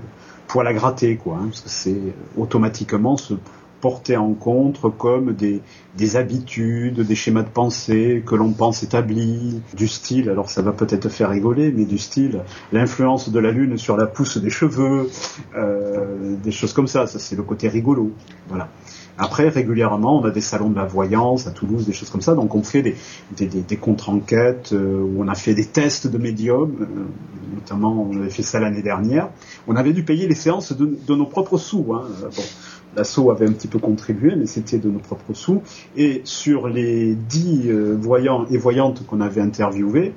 [0.47, 2.01] poil à gratter, quoi, hein, parce que c'est
[2.35, 3.35] automatiquement se
[3.81, 5.61] porter en compte comme des,
[5.97, 10.71] des habitudes, des schémas de pensée que l'on pense établis, du style, alors ça va
[10.71, 15.09] peut-être faire rigoler, mais du style, l'influence de la lune sur la pousse des cheveux,
[15.55, 18.11] euh, des choses comme ça, ça c'est le côté rigolo,
[18.47, 18.69] voilà.
[19.21, 22.35] Après, régulièrement, on a des salons de la voyance à Toulouse, des choses comme ça.
[22.35, 22.95] Donc, on fait des,
[23.35, 26.73] des, des, des contre-enquêtes euh, où on a fait des tests de médium.
[26.79, 26.85] Euh,
[27.53, 29.29] notamment, on avait fait ça l'année dernière.
[29.67, 31.93] On avait dû payer les séances de, de nos propres sous.
[31.93, 32.03] Hein.
[32.33, 32.43] Bon,
[32.95, 35.61] L'assaut avait un petit peu contribué, mais c'était de nos propres sous.
[35.95, 40.13] Et sur les dix euh, voyants et voyantes qu'on avait interviewés,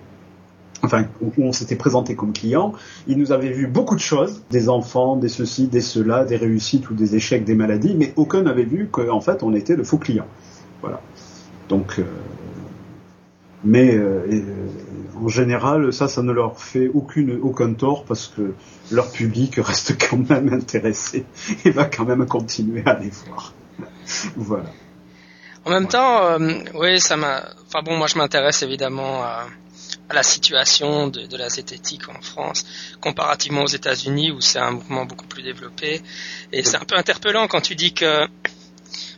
[0.83, 2.73] enfin où on s'était présenté comme client,
[3.07, 6.91] ils nous avaient vu beaucoup de choses, des enfants, des ceci, des cela, des réussites
[6.91, 9.99] ou des échecs, des maladies, mais aucun n'avait vu qu'en fait on était le faux
[9.99, 10.27] client.
[10.81, 11.01] Voilà.
[11.69, 12.05] Donc, euh,
[13.65, 14.43] mais euh, euh,
[15.23, 18.55] en général, ça, ça ne leur fait aucune, aucun tort parce que
[18.91, 21.25] leur public reste quand même intéressé
[21.65, 23.53] et va quand même continuer à les voir.
[24.37, 24.71] voilà.
[25.65, 27.45] En même temps, euh, oui, ça m'a.
[27.67, 29.47] Enfin bon, moi je m'intéresse évidemment à,
[30.09, 32.67] à, la situation de, de, la zététique en France,
[33.01, 36.03] comparativement aux États-Unis où c'est un mouvement beaucoup plus développé.
[36.51, 38.27] Et c'est un peu interpellant quand tu dis que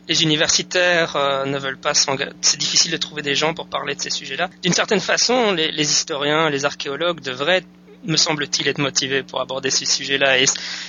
[0.07, 2.31] les universitaires euh, ne veulent pas s'engager.
[2.41, 4.49] C'est difficile de trouver des gens pour parler de ces sujets-là.
[4.61, 7.63] D'une certaine façon, les, les, historiens, les archéologues devraient
[8.07, 10.39] me semble-t-il, être motivés pour aborder ces sujets-là.
[10.39, 10.45] Et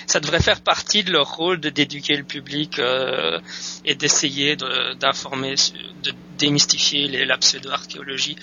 [0.07, 3.41] ça devrait faire partie de leur rôle de d'éduquer le public euh,
[3.85, 4.57] et d'essayer
[5.01, 8.37] d'informer, de, de, démystifier les, la pseudo-archéologie.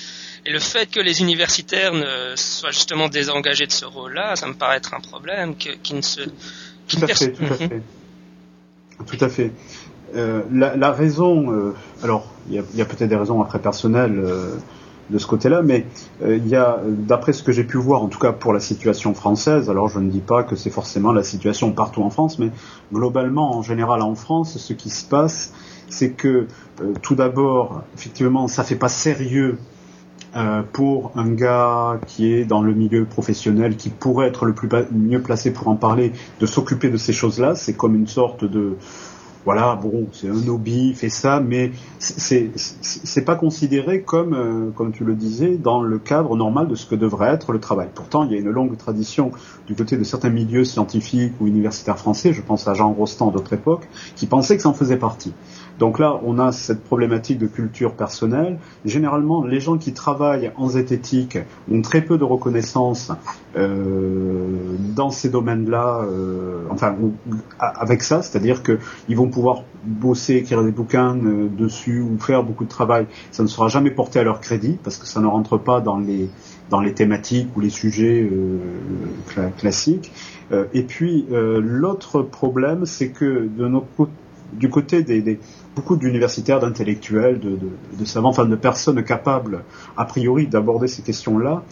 [0.45, 4.53] Et le fait que les universitaires ne soient justement désengagés de ce rôle-là, ça me
[4.53, 6.21] paraît être un problème, qui qu ne se...
[6.87, 7.81] Qui tout, à fait, tout, à fait.
[9.07, 9.51] tout à fait.
[10.15, 11.73] Euh, la, raison, euh,
[12.03, 14.55] alors il y a, peut-être des raisons après personnelles euh,
[15.09, 15.85] de ce côté-là, mais
[16.25, 19.13] il y a, d'après ce que j'ai pu voir, en tout cas pour la situation
[19.13, 22.51] française, alors je ne dis pas que c'est forcément la situation partout en France, mais
[22.93, 25.53] globalement, en général en France, ce qui se passe,
[25.89, 26.47] c'est que
[27.01, 29.57] tout d'abord, effectivement, ça fait pas sérieux
[30.71, 35.21] pour un gars qui est dans le milieu professionnel, qui pourrait être le plus mieux
[35.21, 37.55] placé pour en parler, de s'occuper de ces choses-là.
[37.55, 38.77] C'est comme une sorte de
[39.45, 44.91] voilà, bon, c'est un hobby, fait ça, mais c'est c'est pas considéré comme, euh, comme
[44.91, 47.89] tu le disais, dans le cadre normal de ce que devrait être le travail.
[47.93, 49.31] Pourtant, il y a une longue tradition
[49.67, 53.53] du côté de certains milieux scientifiques ou universitaires français, je pense à Jean Rostand d'autres
[53.53, 55.33] époques, qui pensaient que ça en faisait partie.
[55.79, 58.59] Donc là, on a cette problématique de culture personnelle.
[58.85, 61.37] Généralement, les gens qui travaillent en zététique
[61.71, 63.11] ont très peu de reconnaissance
[63.55, 66.95] euh, dans ces domaines-là, euh, enfin,
[67.59, 72.63] avec ça, c'est-à-dire qu'ils vont pouvoir bosser, écrire des bouquins euh, dessus ou faire beaucoup
[72.63, 73.07] de travail.
[73.31, 75.97] Ça ne sera jamais porté à leur crédit parce que ça ne rentre pas dans
[75.97, 76.29] les
[76.69, 78.57] dans les thématiques ou les sujets euh,
[79.27, 80.11] cl classiques.
[80.51, 83.85] Euh, et puis l'autre problème, c'est que de nos
[84.57, 85.39] du côté des,
[85.75, 87.57] beaucoup d'universitaires, d'intellectuels, de,
[87.97, 89.63] de, savants, enfin de personnes capables,
[89.97, 91.63] a priori, d'aborder ces questions-là,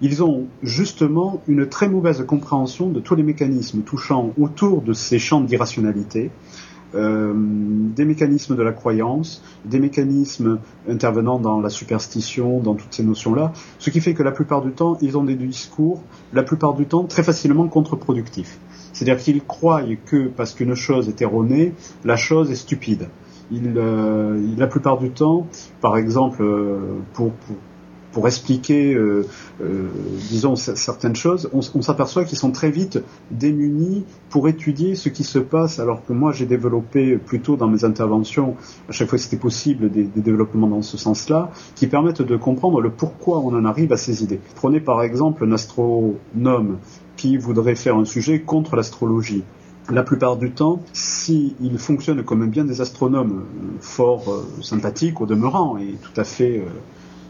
[0.00, 5.18] ils ont justement une très mauvaise compréhension de tous les mécanismes touchant autour de ces
[5.18, 6.30] champs d'irrationalité,
[6.94, 13.52] des mécanismes de la croyance, des mécanismes intervenant dans la superstition, dans toutes ces notions-là,
[13.78, 16.02] ce qui fait que la plupart du temps, ils ont des discours,
[16.32, 18.58] la plupart du temps, très facilement contre-productifs.
[18.92, 23.08] C'est-à-dire qu'ils croient que parce qu'une chose est erronée, la chose est stupide.
[23.50, 25.46] Il, euh, la plupart du temps,
[25.80, 27.32] par exemple, euh, pour,
[28.14, 29.26] pour, expliquer, euh,
[29.60, 29.88] euh
[30.30, 35.38] disons, certaines choses, on, s'aperçoit qu'ils sont très vite démunis pour étudier ce qui se
[35.38, 38.56] passe, alors que moi j'ai développé plutôt dans mes interventions,
[38.88, 42.80] à chaque fois que c'était possible, des, développements dans ce sens-là, qui permettent de comprendre
[42.80, 44.40] le pourquoi on en arrive à ces idées.
[44.54, 46.78] Prenez par exemple un astronome
[47.16, 49.44] qui voudrait faire un sujet contre l'astrologie.
[49.90, 55.20] La plupart du temps, s'il si fonctionne comme bien des astronomes euh, fort euh, sympathiques
[55.20, 56.64] au demeurant et tout à fait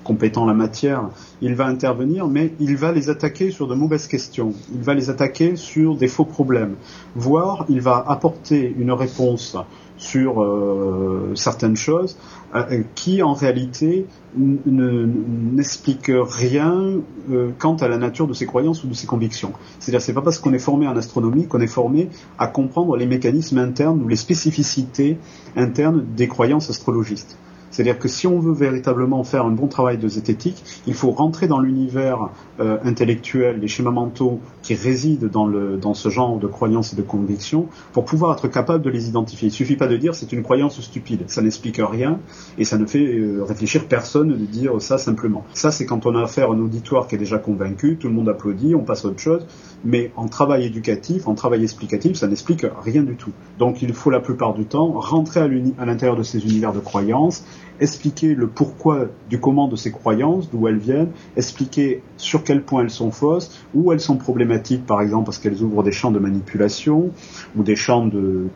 [0.04, 1.08] compétent en la matière,
[1.40, 4.52] il va intervenir, mais il va les attaquer sur de mauvaises questions.
[4.72, 6.76] Il va les attaquer sur des faux problèmes.
[7.16, 9.56] Voire, il va apporter une réponse
[9.96, 12.16] sur euh, certaines choses
[12.54, 18.88] euh, qui en réalité n'expliquent rien euh, quant à la nature de ses croyances ou
[18.88, 19.52] de ses convictions.
[19.78, 23.06] C'est-à-dire c'est pas parce qu'on est formé en astronomie qu'on est formé à comprendre les
[23.06, 25.18] mécanismes internes ou les spécificités
[25.56, 27.38] internes des croyances astrologistes.
[27.74, 31.48] C'est-à-dire que si on veut véritablement faire un bon travail de zététique, il faut rentrer
[31.48, 36.96] dans l'univers euh, intellectuel, les schémas mentaux qui résident dans, ce genre de croyances et
[36.96, 39.48] de convictions pour pouvoir être capable de les identifier.
[39.48, 42.20] Il suffit pas de dire c'est une croyance stupide, ça n'explique rien
[42.58, 45.44] et ça ne fait euh, réfléchir personne de dire ça simplement.
[45.52, 48.14] Ça c'est quand on a affaire à un auditoire qui est déjà convaincu, tout le
[48.14, 49.44] monde applaudit, on passe à autre chose,
[49.84, 53.32] mais en travail éducatif, en travail explicatif, ça n'explique rien du tout.
[53.58, 57.44] Donc il faut la plupart du temps rentrer à l'intérieur de ces univers de croyances,
[57.80, 62.82] expliquer le pourquoi du comment de ces croyances, d'où elles viennent, expliquer sur quel point
[62.82, 66.18] elles sont fausses, où elles sont problématiques, par exemple parce qu'elles ouvrent des champs de
[66.18, 67.10] manipulation
[67.56, 68.08] ou des champs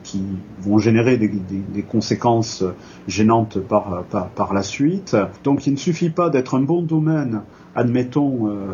[0.02, 0.22] qui
[0.60, 2.64] vont générer des, conséquences
[3.06, 5.16] gênantes par, la suite.
[5.44, 7.42] Donc il ne suffit pas d'être un bon domaine
[7.74, 8.66] admettons, euh,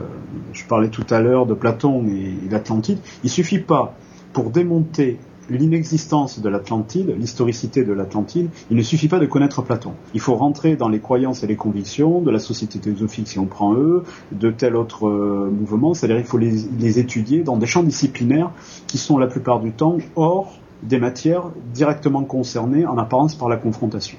[0.54, 3.94] je parlais tout à l'heure de Platon et, l'Atlantide, il suffit pas
[4.33, 5.18] pour démonter
[5.50, 9.92] l'inexistence de l'Atlantide, l'historicité de l'Atlantide, il ne suffit pas de connaître Platon.
[10.14, 13.46] Il faut rentrer dans les croyances et les convictions de la société théosophique si on
[13.46, 17.66] prend eux, de tel autre euh, mouvement, c'est-à-dire il faut les, les, étudier dans des
[17.66, 18.50] champs disciplinaires
[18.87, 23.57] qui sont la plupart du temps hors des matières directement concernées en apparence par la
[23.57, 24.18] confrontation.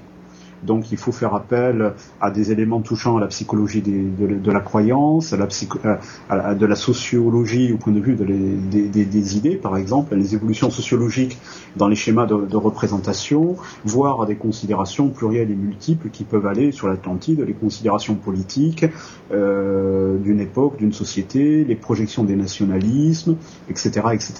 [0.65, 5.33] Donc il faut faire appel à des éléments touchant à la psychologie de, la croyance,
[5.33, 10.69] à, la de la sociologie au point de vue des, idées, par exemple, les évolutions
[10.69, 11.37] sociologiques
[11.75, 16.71] dans les schémas de, représentation, voire à des considérations plurielles et multiples qui peuvent aller
[16.71, 18.85] sur l'Atlantide, les considérations politiques
[19.31, 23.35] euh, d'une époque, d'une société, les projections des nationalismes,
[23.69, 24.33] etc., etc.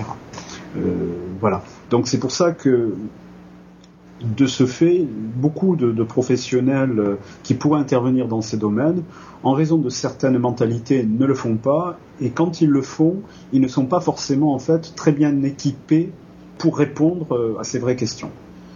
[0.78, 0.94] Euh,
[1.40, 1.62] voilà.
[1.90, 2.96] Donc c'est pour ça que
[4.26, 9.04] de ce fait, beaucoup de, professionnels euh, qui pourraient intervenir dans ces domaines,
[9.44, 13.18] en raison de certaines mentalités, ne le font pas, et quand ils le font,
[13.54, 16.12] ils ne sont pas forcément en fait très bien équipés
[16.58, 18.32] pour répondre euh, à ces vraies questions.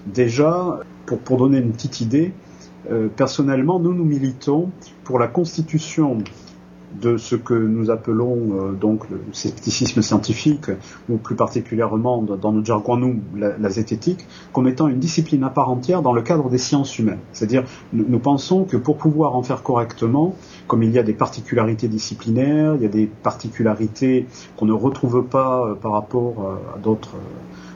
[0.05, 2.33] Déjà, pour, donner une petite idée,
[2.91, 4.69] euh, personnellement, nous nous militons
[5.03, 6.19] pour la constitution
[6.93, 10.71] de ce que nous appelons euh, donc le scepticisme scientifique,
[11.09, 15.69] ou plus particulièrement dans notre jargon nous, la, zététique, comme étant une discipline à part
[15.69, 17.19] entière dans le cadre des sciences humaines.
[17.33, 20.35] C'est-à-dire, nous, pensons que pour pouvoir en faire correctement,
[20.67, 24.25] comme il y a des particularités disciplinaires, il y a des particularités
[24.57, 27.15] qu'on ne retrouve pas euh, par rapport euh, à d'autres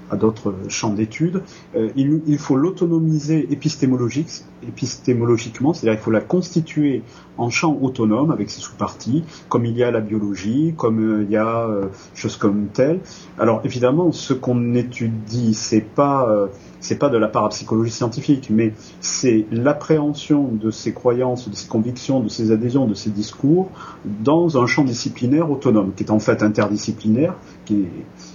[0.09, 1.41] à d'autres champs d'études.
[1.75, 7.03] Euh, il, faut l'autonomiser épistémologiquement, c'est-à-dire qu'il faut la constituer
[7.37, 11.31] en champ autonome avec ses sous-parties, comme il y a la biologie, comme euh, il
[11.31, 12.99] y a euh, choses comme telles.
[13.39, 16.49] Alors évidemment, ce qu'on étudie, c'est pas
[16.83, 22.19] c'est pas de la parapsychologie scientifique, mais c'est l'appréhension de ces croyances, de ces convictions,
[22.19, 23.69] de ces adhésions, de ces discours
[24.05, 27.35] dans un champ disciplinaire autonome, qui est en fait interdisciplinaire,
[27.65, 27.89] qui est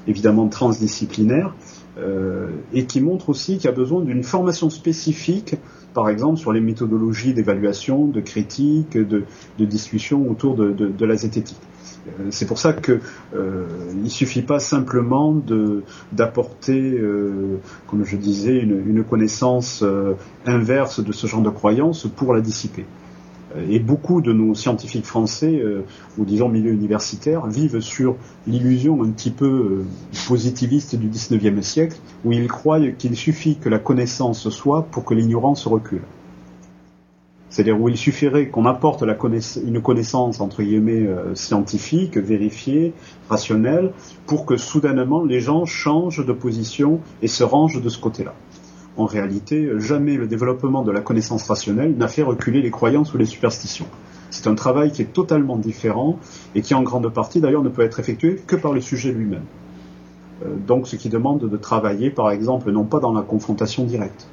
[0.09, 1.55] évidemment transdisciplinaire,
[1.99, 5.57] euh, et qui montre aussi qu'il y a besoin d'une formation spécifique,
[5.95, 9.25] par exemple sur les méthodologies d'évaluation, de critique, de,
[9.59, 11.59] discussion autour de, la zététique.
[12.07, 13.01] Euh, c'est pour ça que
[13.35, 13.67] euh,
[14.03, 15.43] il suffit pas simplement
[16.13, 17.01] d'apporter,
[17.87, 19.85] comme je disais, une, une connaissance
[20.47, 22.87] inverse de ce genre de croyance pour la dissiper.
[23.57, 25.83] Euh, et beaucoup de nos scientifiques français, euh,
[26.17, 29.85] ou disons milieu universitaire, vivent sur l'illusion un petit peu euh,
[30.27, 35.15] positiviste du 19e siècle, où ils croient qu'il suffit que la connaissance soit pour que
[35.15, 36.03] l'ignorance recule.
[37.51, 42.93] C'est-à-dire où il suffirait qu'on apporte une connaissance entre guillemets scientifique, vérifiée,
[43.31, 43.93] rationnelle,
[44.27, 48.35] pour que soudainement les gens changent de position et se rangent de ce côté-là
[48.99, 53.19] en réalité, jamais le développement de la connaissance rationnelle n'a fait reculer les croyances ou
[53.19, 53.87] les superstitions.
[54.31, 56.19] C'est un travail qui est totalement différent
[56.55, 59.45] et qui en grande partie d'ailleurs ne peut être effectué que par le sujet lui-même.
[60.45, 64.29] Euh, donc ce qui demande de travailler par exemple non pas dans la confrontation directe,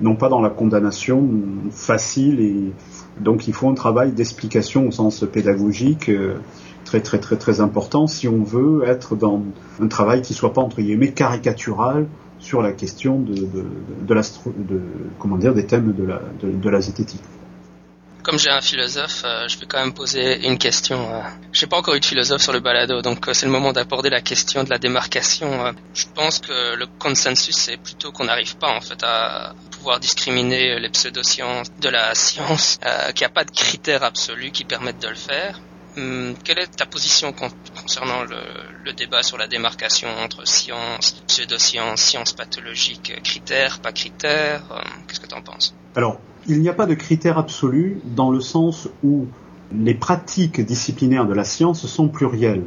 [0.00, 1.28] non pas dans la condamnation
[1.70, 2.72] facile
[3.18, 6.36] donc il faut un travail d'explication au sens pédagogique euh,
[6.84, 9.42] très très très très important si on veut être dans
[9.80, 12.06] un travail qui soit pas entre guillemets caricatural
[12.40, 14.80] sur la question de, de,
[15.18, 17.20] comment dire, des thèmes de la, de, zététique.
[18.22, 21.14] Comme j'ai un philosophe, euh, je vais quand même poser une question.
[21.14, 21.22] Euh.
[21.52, 23.72] Je n'ai pas encore eu de philosophe sur le balado, donc euh, c'est le moment
[23.72, 25.74] d'aborder la question de la démarcation.
[25.94, 30.78] Je pense que le consensus, c'est plutôt qu'on n'arrive pas en fait à pouvoir discriminer
[30.78, 32.78] les pseudosciences de la science,
[33.14, 35.58] qu'il n'y a pas de critères absolus qui permettent de le faire.
[36.00, 42.32] Hum, quelle est ta position concernant le, débat sur la démarcation entre science, pseudoscience, science
[42.32, 45.74] pathologique, critères, pas critères hum, Qu'est-ce que tu en penses?
[45.94, 49.26] Alors, il n'y a pas de critères absolus dans le sens où
[49.72, 52.64] les pratiques disciplinaires de la science sont plurielles,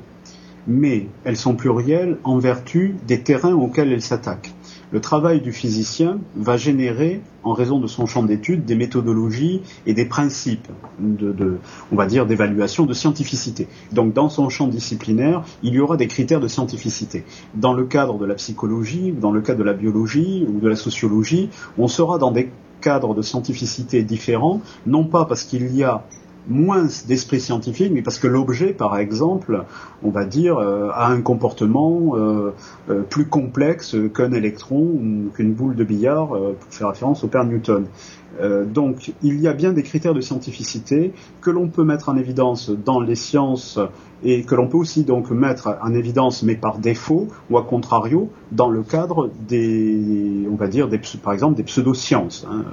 [0.68, 4.52] mais elles sont plurielles en vertu des terrains auxquels elles s'attaquent.
[4.94, 9.96] Le travail du physicien va générer, en raison de son champ d'étude, des méthodologies et
[9.96, 10.68] des principes
[11.00, 13.68] d'évaluation de scientificité.
[13.92, 17.26] Donc, dans son champ disciplinaire, il y aura des critères de scientificité.
[17.56, 20.76] Dans le cadre de la psychologie, dans le cadre de la biologie ou de la
[20.76, 26.04] sociologie, on sera dans des cadres de scientificité différents, non pas parce qu'il y a
[26.48, 29.64] moins d'esprit scientifique, mais parce que l'objet, par exemple,
[30.04, 32.52] on va dire, euh, a un comportement euh,
[32.90, 37.46] euh, plus complexe qu'un électron ou qu'une boule de billard, pour faire référence au père
[37.46, 37.86] Newton.
[38.74, 42.72] donc, il y a bien des critères de scientificité que l'on peut mettre en évidence
[42.72, 43.80] dans les sciences
[44.24, 48.30] et que l'on peut aussi donc mettre en évidence, mais par défaut ou à contrario,
[48.52, 52.48] dans le cadre des, on va dire, des, par exemple, des pseudosciences.
[52.50, 52.64] Hein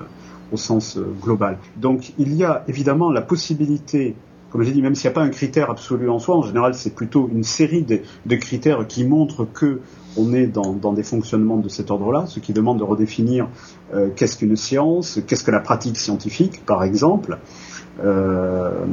[0.53, 1.59] au sens euh, global.
[1.77, 4.15] Donc il y a évidemment la possibilité
[4.51, 6.75] comme j'ai dit, même s'il n'y a pas un critère absolu en soi, en général,
[6.75, 9.81] c'est plutôt une série de, critères qui montrent que
[10.17, 13.49] on est dans, des fonctionnements de cet ordre-là, ce qui demande de redéfinir
[13.95, 17.39] euh, qu'est-ce qu'une science, qu'est-ce que la pratique scientifique, par exemple,
[18.03, 18.85] euh,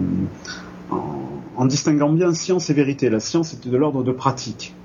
[0.91, 1.01] en,
[1.55, 3.09] en, distinguant bien science et vérité.
[3.09, 4.75] La science est de l'ordre de pratique.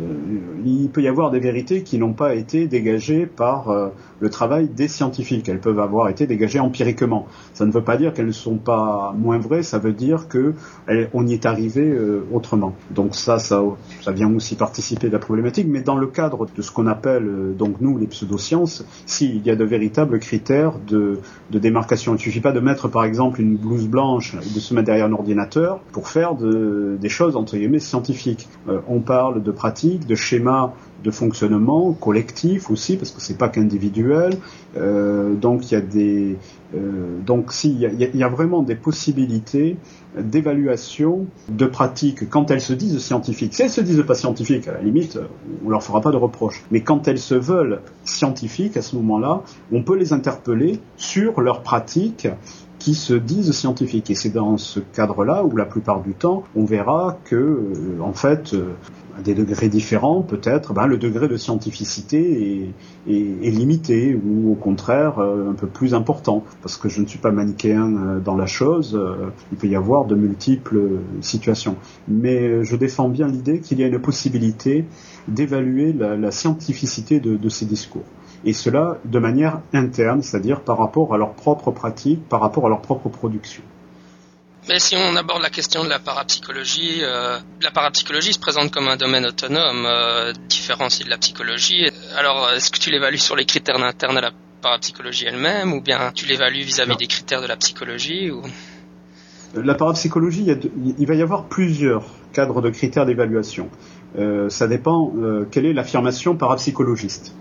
[0.00, 0.14] Euh,
[0.64, 3.88] il peut y avoir des vérités qui n'ont pas été dégagées par euh,
[4.20, 5.48] le travail des scientifiques.
[5.48, 7.26] Elles peuvent avoir été dégagées empiriquement.
[7.54, 10.54] Ça ne veut pas dire qu'elles ne sont pas moins vraies, ça veut dire que
[11.14, 12.74] on y est arrivé euh, autrement.
[12.90, 13.62] Donc ça, ça,
[14.08, 15.66] vient aussi participer de la problématique.
[15.68, 19.56] Mais dans le cadre de ce qu'on appelle donc nous les pseudosciences, s'il y a
[19.56, 22.12] de véritables critères de, démarcation.
[22.12, 24.86] Il ne suffit pas de mettre par exemple une blouse blanche et de se mettre
[24.86, 28.46] derrière un ordinateur pour faire de, des choses entre guillemets scientifiques.
[28.88, 30.72] on parle de pratiques de schémas
[31.04, 34.34] de fonctionnement collectif aussi, parce que c'est pas qu'individuel.
[34.76, 36.36] Euh, donc il y a des,
[36.74, 39.76] euh, donc si il y, a, vraiment des possibilités
[40.18, 43.54] d'évaluation de pratiques quand elles se disent scientifiques.
[43.54, 45.18] Si elles se disent pas scientifiques, à la limite,
[45.64, 46.64] on leur fera pas de reproche.
[46.70, 51.62] Mais quand elles se veulent scientifiques, à ce moment-là, on peut les interpeller sur leurs
[51.62, 52.28] pratiques
[52.78, 54.10] qui se disent scientifiques.
[54.10, 58.12] Et c'est dans ce cadre-là où la plupart du temps, on verra que, euh, en
[58.12, 58.54] fait,
[59.22, 62.72] des degrés différents, peut-être, ben, le degré de scientificité
[63.08, 66.44] est, limité ou au contraire euh, un peu plus important.
[66.62, 69.76] Parce que je ne suis pas manichéen euh, dans la chose, euh, il peut y
[69.76, 71.76] avoir de multiples situations.
[72.08, 74.84] Mais je défends bien l'idée qu'il y a une possibilité
[75.28, 78.04] d'évaluer la, la, scientificité de, de ces discours.
[78.44, 82.68] Et cela de manière interne, c'est-à-dire par rapport à leur propre pratique, par rapport à
[82.68, 83.62] leur propre production.
[84.68, 88.88] Mais si on aborde la question de la parapsychologie, euh, la parapsychologie se présente comme
[88.88, 91.88] un domaine autonome, euh, différencié de la psychologie.
[92.16, 96.10] Alors, est-ce que tu l'évalues sur les critères internes à la parapsychologie elle-même, ou bien
[96.12, 98.42] tu l'évalues vis-à-vis des critères de la psychologie ou...
[99.54, 100.46] La parapsychologie,
[100.98, 103.70] il, va y avoir plusieurs cadres de critères d'évaluation.
[104.18, 107.34] Euh, ça dépend euh, quelle est l'affirmation parapsychologiste.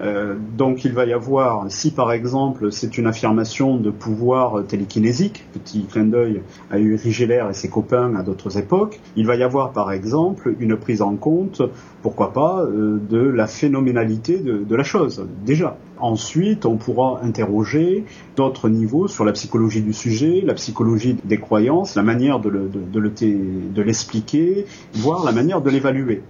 [0.00, 5.44] Euh, donc il va y avoir, si par exemple c'est une affirmation de pouvoir télékinésique,
[5.52, 9.42] petit clin d'œil à Uri Geller et ses copains à d'autres époques, il va y
[9.42, 11.62] avoir par exemple une prise en compte,
[12.02, 15.76] pourquoi pas, euh, de la phénoménalité de, la chose, déjà.
[15.98, 18.04] Ensuite, on pourra interroger
[18.36, 24.64] d'autres niveaux sur la psychologie du sujet, la psychologie des croyances, la manière de l'expliquer,
[24.94, 26.22] voire la manière de l'évaluer.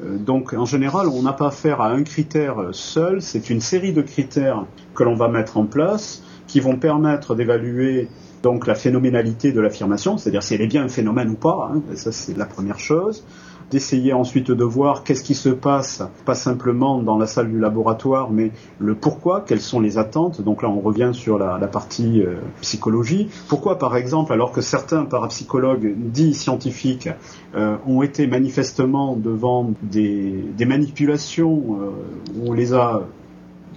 [0.00, 3.92] Euh, donc en général, on n'a pas affaire à un critère seul, c'est une série
[3.92, 8.08] de critères que l'on va mettre en place qui vont permettre d'évaluer
[8.42, 11.80] donc la phénoménalité de l'affirmation, c'est-à-dire si elle est bien un phénomène ou pas, hein,
[11.94, 13.24] ça c'est la première chose
[13.70, 18.30] d'essayer ensuite de voir qu'est-ce qui se passe, pas simplement dans la salle du laboratoire,
[18.30, 20.42] mais le pourquoi, quelles sont les attentes.
[20.42, 23.30] Donc là, on revient sur la, partie euh, psychologie.
[23.48, 27.08] Pourquoi, par exemple, alors que certains parapsychologues dits scientifiques
[27.54, 31.90] euh, ont été manifestement devant des, manipulations euh,
[32.36, 33.00] où on les a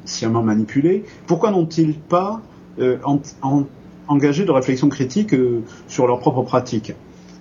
[0.04, 2.42] sciemment manipulés, pourquoi n'ont-ils pas
[4.08, 5.36] engagé de réflexion critique
[5.88, 6.94] sur leur propre pratique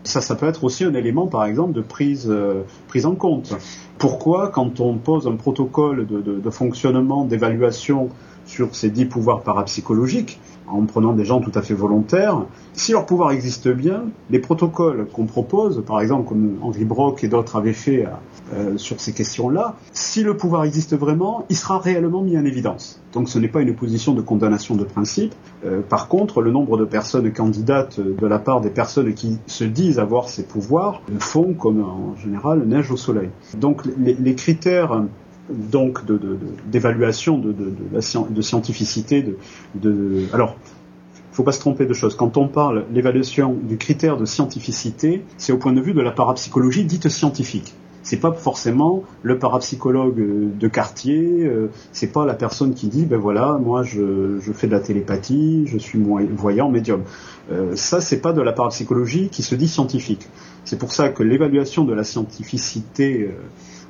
[0.05, 2.63] ça, ça peut être aussi un élément, par exemple, de prise, euh,
[3.05, 3.57] en compte.
[3.99, 8.11] Pourquoi, quand on pose un protocole de, de, de fonctionnement, d'évaluation
[8.47, 12.47] sur ces dix pouvoirs parapsychologiques, en prenant des gens tout à fait volontaires.
[12.73, 17.29] Si leur pouvoir existe bien, les protocoles qu'on propose, par exemple comme Henri Brock et
[17.29, 18.07] d'autres avaient fait
[18.53, 23.01] euh, sur ces questions-là, si le pouvoir existe vraiment, il sera réellement mis en évidence.
[23.13, 25.35] Donc ce n'est pas une position de condamnation de principe.
[25.65, 29.65] Euh, par contre, le nombre de personnes candidates de la part des personnes qui se
[29.65, 33.31] disent avoir ces pouvoirs font comme en général neige au soleil.
[33.59, 35.05] Donc les critères
[35.51, 36.01] donc
[36.67, 39.25] d'évaluation de, de, de, de, scientificité.
[39.75, 40.57] De, alors,
[41.17, 42.15] il faut pas se tromper de choses.
[42.17, 46.13] Quand on parle l'évaluation du critère de scientificité, c'est au point de vue de la
[46.13, 47.75] parapsychologie dite scientifique.
[48.05, 53.19] C'est pas forcément le parapsychologue de quartier, euh, c'est pas la personne qui dit ben
[53.19, 57.03] voilà, moi je, je fais de la télépathie, je suis voyant, médium.
[57.51, 60.29] Euh, ça c'est pas de la parapsychologie qui se dit scientifique.
[60.67, 63.33] C'est pour ça que l'évaluation de la scientificité euh,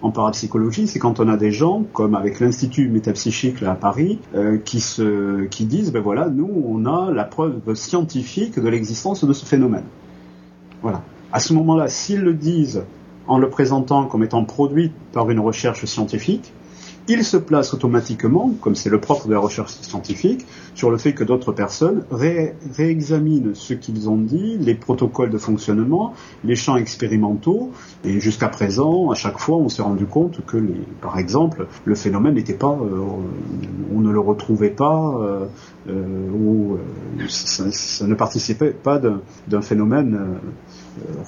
[0.04, 4.58] en parapsychologie, c'est quand on a des gens, comme avec l'Institut métapsychique à Paris, euh,
[4.58, 9.32] qui, se, qui disent, ben voilà, nous, on a la preuve scientifique de l'existence de
[9.32, 9.84] ce phénomène.
[10.82, 11.00] Voilà.
[11.32, 12.84] À ce moment-là, s'ils le disent
[13.26, 16.52] en le présentant comme étant produit par une recherche scientifique,
[17.06, 21.12] il se place automatiquement, comme c'est le propre de la recherche scientifique, sur le fait
[21.12, 27.72] que d'autres personnes réexaminent ce qu'ils ont dit, les protocoles de fonctionnement, les champs expérimentaux,
[28.04, 30.56] et jusqu'à présent, à chaque fois, on s'est rendu compte que,
[31.02, 33.00] par exemple, le phénomène n'était pas, euh,
[33.94, 35.46] on ne le retrouvait pas, euh,
[35.88, 36.78] euh ou
[37.28, 40.38] ça, ne participait pas d'un phénomène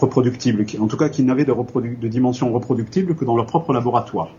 [0.01, 4.31] reproductible, en tout cas qui n'avait de dimension reproductible que dans leur propre laboratoire.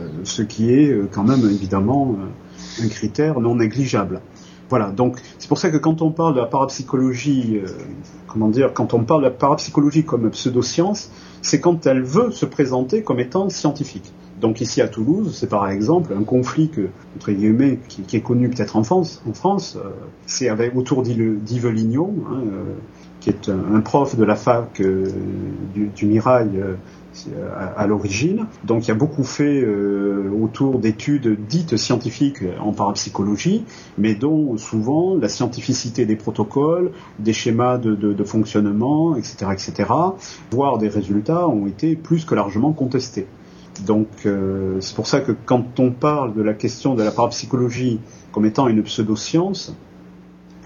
[0.00, 4.20] Euh, ce qui est euh, quand même évidemment euh, un critère non négligeable.
[4.68, 7.60] Voilà, donc c'est pour ça que quand on parle de la parapsychologie,
[8.28, 11.10] comment dire, quand on parle de la parapsychologie comme pseudoscience,
[11.42, 14.12] c'est quand elle veut se présenter comme étant scientifique.
[14.40, 16.86] Donc ici à Toulouse, c'est par exemple un conflit que,
[17.16, 19.76] entre guillemets, qui, est connu peut-être en France, en France,
[20.26, 22.42] c'est avec autour d'Yves Lignot, hein,
[23.18, 26.62] qui est un, prof de la fac du, du, Mirail
[27.76, 28.46] à, l'origine.
[28.64, 33.64] Donc il y a beaucoup fait euh, autour d'études dites scientifiques en parapsychologie,
[33.98, 39.90] mais dont souvent la scientificité des protocoles, des schémas de, fonctionnement, etc., etc.,
[40.50, 43.26] voire des résultats ont été plus que largement contestés.
[43.86, 48.00] Donc euh, c'est pour ça que quand on parle de la question de la parapsychologie
[48.32, 49.74] comme étant une pseudo-science,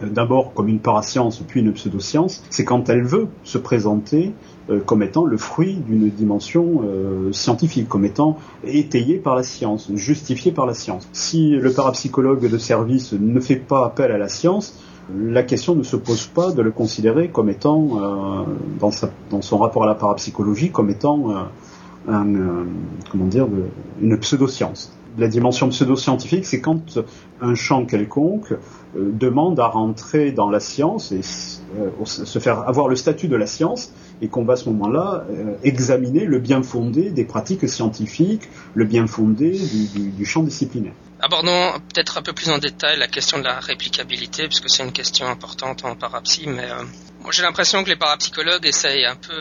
[0.02, 4.32] euh, d'abord comme une parascience puis une pseudoscience, c'est quand elle veut se présenter
[4.70, 9.90] euh, comme étant le fruit d'une dimension euh, scientifique, comme étant étayé par la science,
[9.94, 11.08] justifié par la science.
[11.12, 14.80] Si le parapsychologue de service ne fait pas appel à la science,
[15.14, 18.46] la question ne se pose pas de le considérer comme étant,
[18.80, 18.90] dans,
[19.30, 21.46] dans, son rapport à la parapsychologie, comme étant
[22.08, 23.46] dire,
[24.00, 26.98] une pseudoscience la dimension pseudo-scientifique, c'est quand
[27.40, 31.20] un champ quelconque euh, demande à rentrer dans la science et
[31.78, 33.92] euh, se faire avoir le statut de la science
[34.22, 38.84] et qu'on va à ce moment-là euh, examiner le bien fondé des pratiques scientifiques, le
[38.84, 39.58] bien fondé
[39.94, 40.94] du, champ disciplinaire.
[41.20, 44.92] Abordons peut-être un peu plus en détail la question de la réplicabilité, puisque c'est une
[44.92, 46.68] question importante en parapsie, mais
[47.30, 49.32] j'ai l'impression que les parapsychologues essayent un peu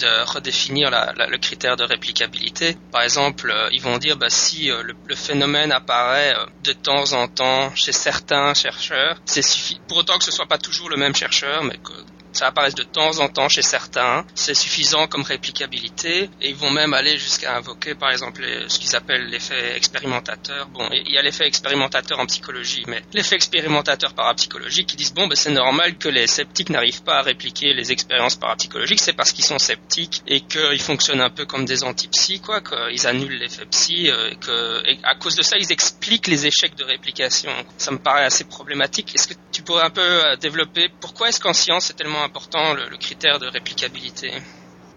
[0.00, 2.76] de redéfinir le critère de réplicabilité.
[2.90, 7.12] Par exemple, euh, ils vont dire bah, si euh, le, phénomène apparaît euh, de temps
[7.12, 9.42] en temps chez certains chercheurs, c'est
[9.86, 11.92] pour autant que ce soit pas toujours le même chercheur, mais que
[12.32, 16.70] ça apparaît de temps en temps chez certains, c'est suffisant comme réplicabilité, et ils vont
[16.70, 20.68] même aller jusqu'à invoquer par exemple ce qu'ils appellent l'effet expérimentateur.
[20.68, 25.26] Bon, il y a l'effet expérimentateur en psychologie, mais l'effet expérimentateur parapsychologique, qui disent bon,
[25.26, 29.32] ben, c'est normal que les sceptiques n'arrivent pas à répliquer les expériences parapsychologiques, c'est parce
[29.32, 33.66] qu'ils sont sceptiques et qu'ils fonctionnent un peu comme des antipsy, quoi, qu'ils annulent l'effet
[33.66, 37.50] psy, euh, et que et à cause de ça, ils expliquent les échecs de réplication.
[37.76, 39.14] Ça me paraît assez problématique.
[39.14, 42.74] Est-ce que tu pourrais un peu euh, développer pourquoi est-ce qu'en science c'est tellement important
[42.74, 44.30] le, critère de réplicabilité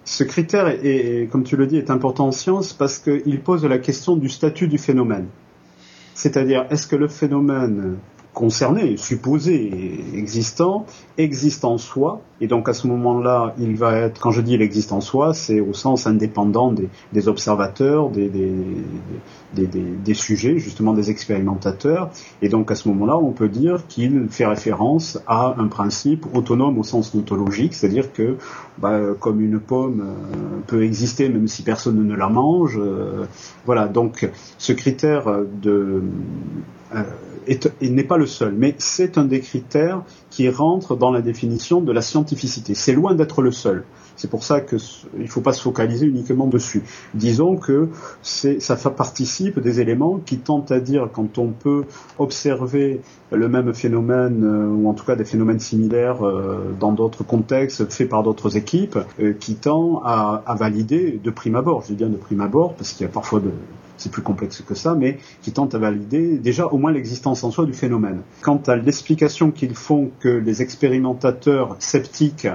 [0.05, 3.77] ce critère, est, comme tu le dis, est important en science parce qu'il pose la
[3.77, 5.29] question du statut du phénomène.
[6.13, 7.97] C'est-à-dire, est-ce que le phénomène
[8.33, 9.71] concerné, supposé,
[10.15, 10.85] existant,
[11.17, 14.61] existe en soi, et donc à ce moment-là, il va être, quand je dis il
[14.61, 18.29] existe en soi, c'est au sens indépendant des, observateurs, des,
[19.53, 22.09] des, sujets, justement des expérimentateurs,
[22.41, 26.79] et donc à ce moment-là, on peut dire qu'il fait référence à un principe autonome
[26.79, 28.37] au sens ontologique, c'est-à-dire que,
[28.79, 33.25] bah, comme une pomme euh, peut exister même si personne ne la mange, euh,
[33.65, 35.25] voilà, donc ce critère
[35.61, 36.01] de
[36.95, 37.03] euh,
[37.81, 41.91] n'est pas le seul, mais c'est un des critères qui rentre dans la définition de
[41.91, 42.73] la scientificité.
[42.73, 43.83] C'est loin d'être le seul.
[44.15, 44.79] C'est pour ça qu'il
[45.17, 46.83] ne faut pas se focaliser uniquement dessus.
[47.13, 47.89] Disons que
[48.21, 51.85] ça participe des éléments qui tentent à dire quand on peut
[52.19, 57.23] observer le même phénomène euh, ou en tout cas des phénomènes similaires euh, dans d'autres
[57.23, 61.81] contextes faits par d'autres équipes, euh, qui tend à, à, valider de prime abord.
[61.81, 63.49] Je dis bien de prime abord parce qu'il y a parfois de,
[63.97, 67.51] c'est plus complexe que ça, mais qui tente à valider déjà au moins l'existence en
[67.51, 68.21] soi du phénomène.
[68.41, 72.47] Quant à l'explication qu'ils font que les expérimentateurs sceptiques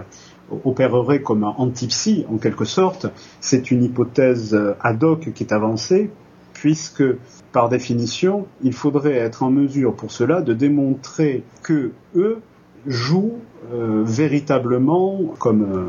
[0.65, 3.07] opéreraient comme un antipsy, en quelque sorte,
[3.41, 6.11] c'est une hypothèse ad hoc qui est avancée,
[6.55, 7.05] puisque
[7.53, 12.41] par définition, il faudrait être en mesure pour cela de démontrer que eux
[12.87, 13.39] jouent
[13.73, 15.85] euh, véritablement comme euh,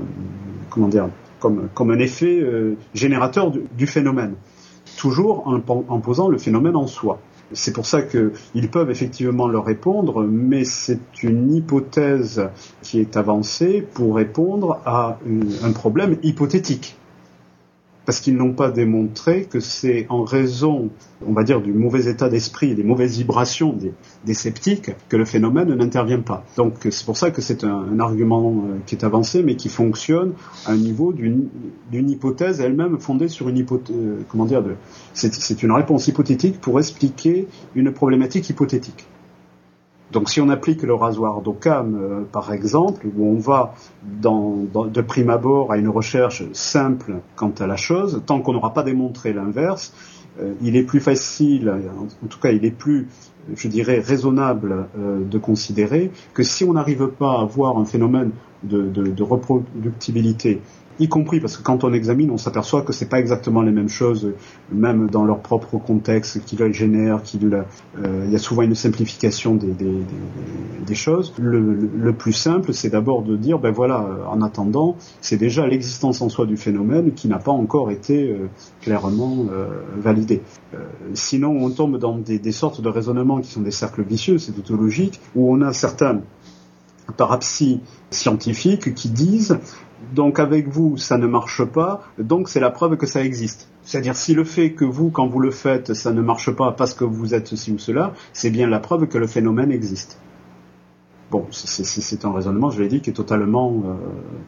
[1.40, 4.36] comme, un effet euh, générateur du, phénomène,
[5.00, 7.20] toujours en, posant le phénomène en soi.
[7.54, 12.50] C'est pour ça qu'ils peuvent effectivement leur répondre, mais c'est une hypothèse
[12.84, 15.18] qui est avancée pour répondre à
[15.64, 16.99] un problème hypothétique
[18.10, 20.90] parce qu'ils n'ont pas démontré que c'est en raison,
[21.28, 23.78] on va dire, du mauvais état d'esprit, des mauvaises vibrations
[24.26, 26.44] des, sceptiques que le phénomène n'intervient pas.
[26.58, 30.34] Donc c'est pour ça que c'est un, argument euh, qui est avancé, mais qui fonctionne
[30.66, 34.64] à un niveau d'une hypothèse elle-même fondée sur une hypothèse, euh, comment dire,
[35.14, 39.06] c'est une réponse hypothétique pour expliquer une problématique hypothétique.
[40.12, 45.30] Donc si on applique le rasoir d'Occam, euh, par exemple, où on va de prime
[45.30, 49.94] abord à une recherche simple quant à la chose, tant qu'on n'aura pas démontré l'inverse,
[50.40, 51.72] euh, il est plus facile,
[52.24, 53.08] en tout cas il est plus,
[53.56, 58.32] je dirais, raisonnable euh, de considérer que si on n'arrive pas à voir un phénomène
[58.64, 60.60] de reproductibilité
[61.00, 63.90] y compris parce que quand on examine, on s'aperçoit que c'est pas exactement les mêmes
[63.90, 64.34] choses,
[64.72, 69.56] même dans leur propre contexte, qui le génère, euh, il y a souvent une simplification
[69.56, 71.34] des, choses.
[71.40, 76.22] Le, plus simple, c'est d'abord de dire, ben voilà, euh, en attendant, c'est déjà l'existence
[76.22, 78.48] en soi du phénomène qui n'a pas encore été euh,
[78.82, 79.46] clairement
[79.98, 80.42] validée.
[81.14, 84.52] sinon, on tombe dans des, des sortes de raisonnements qui sont des cercles vicieux, c'est
[84.52, 86.22] tautologique, où on a certains
[87.12, 87.82] parapsies
[88.12, 89.60] scientifiques qui disent
[90.14, 93.70] donc avec vous, ça ne marche pas, donc c'est la preuve que ça existe.
[93.84, 96.94] C'est-à-dire si le fait que vous, quand vous le faites, ça ne marche pas parce
[96.94, 100.20] que vous êtes ceci ou cela, c'est bien la preuve que le phénomène existe.
[101.32, 103.94] Bon, c'est un raisonnement, je l'ai dit, qui est totalement, euh,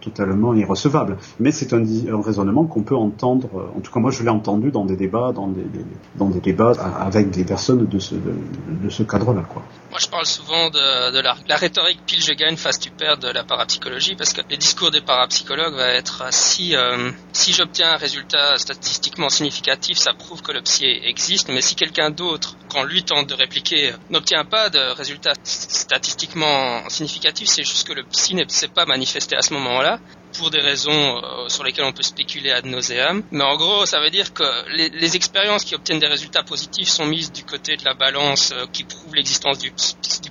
[0.01, 1.17] totalement irrecevable.
[1.39, 1.83] Mais c'est un,
[2.23, 3.49] raisonnement qu'on peut entendre.
[3.53, 5.63] Euh, en tout cas, moi, je l'ai entendu dans des débats, dans des,
[6.15, 9.61] dans des débats avec des personnes de ce, de, ce cadre-là, quoi.
[9.91, 13.43] Moi, je parle souvent de, la, rhétorique pile je gagne, face tu perds de la
[13.43, 18.57] parapsychologie, parce que les discours des parapsychologues va être si euh, si j'obtiens un résultat
[18.57, 21.49] statistiquement significatif, ça prouve que le psy existe.
[21.49, 27.47] Mais si quelqu'un d'autre, quand lui tente de répliquer, n'obtient pas de résultat statistiquement significatif,
[27.47, 29.99] c'est juste que le psy ne s'est pas manifesté à ce moment-là
[30.37, 33.23] pour des raisons euh, sur lesquelles on peut spéculer ad nauseam.
[33.31, 34.43] Mais en gros, ça veut dire que
[34.75, 38.65] les, expériences qui obtiennent des résultats positifs sont mises du côté de la balance euh,
[38.71, 39.71] qui prouve l'existence du,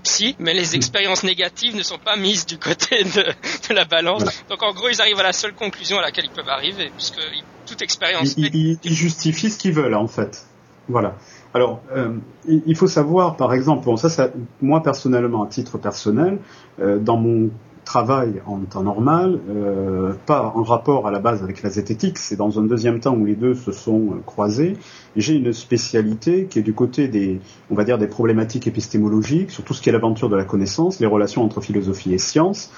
[0.03, 4.25] psy, mais les expériences négatives ne sont pas mises du côté de, la balance.
[4.49, 7.21] Donc en gros, ils arrivent à la seule conclusion à laquelle ils peuvent arriver, puisque
[7.67, 8.35] toute expérience...
[8.39, 10.47] Ils, ils justifient ce qu'ils veulent, en fait.
[10.89, 11.17] Voilà.
[11.53, 12.15] Alors, euh,
[12.47, 14.31] il faut savoir, par exemple, bon, ça,
[14.63, 16.39] moi personnellement, à titre personnel,
[16.81, 17.51] euh, dans mon
[17.85, 22.37] travail en temps normal, euh, pas en rapport à la base avec la zététique, c'est
[22.37, 24.77] dans un deuxième temps où les deux se sont croisés.
[25.17, 29.65] J'ai une spécialité qui est du côté des, on va dire, des problématiques épistémologiques, sur
[29.65, 32.71] tout ce qui est l'aventure de la connaissance, les relations entre philosophie et science,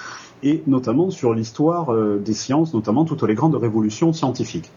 [0.43, 4.71] et notamment sur l'histoire des sciences, notamment toutes les grandes révolutions scientifiques.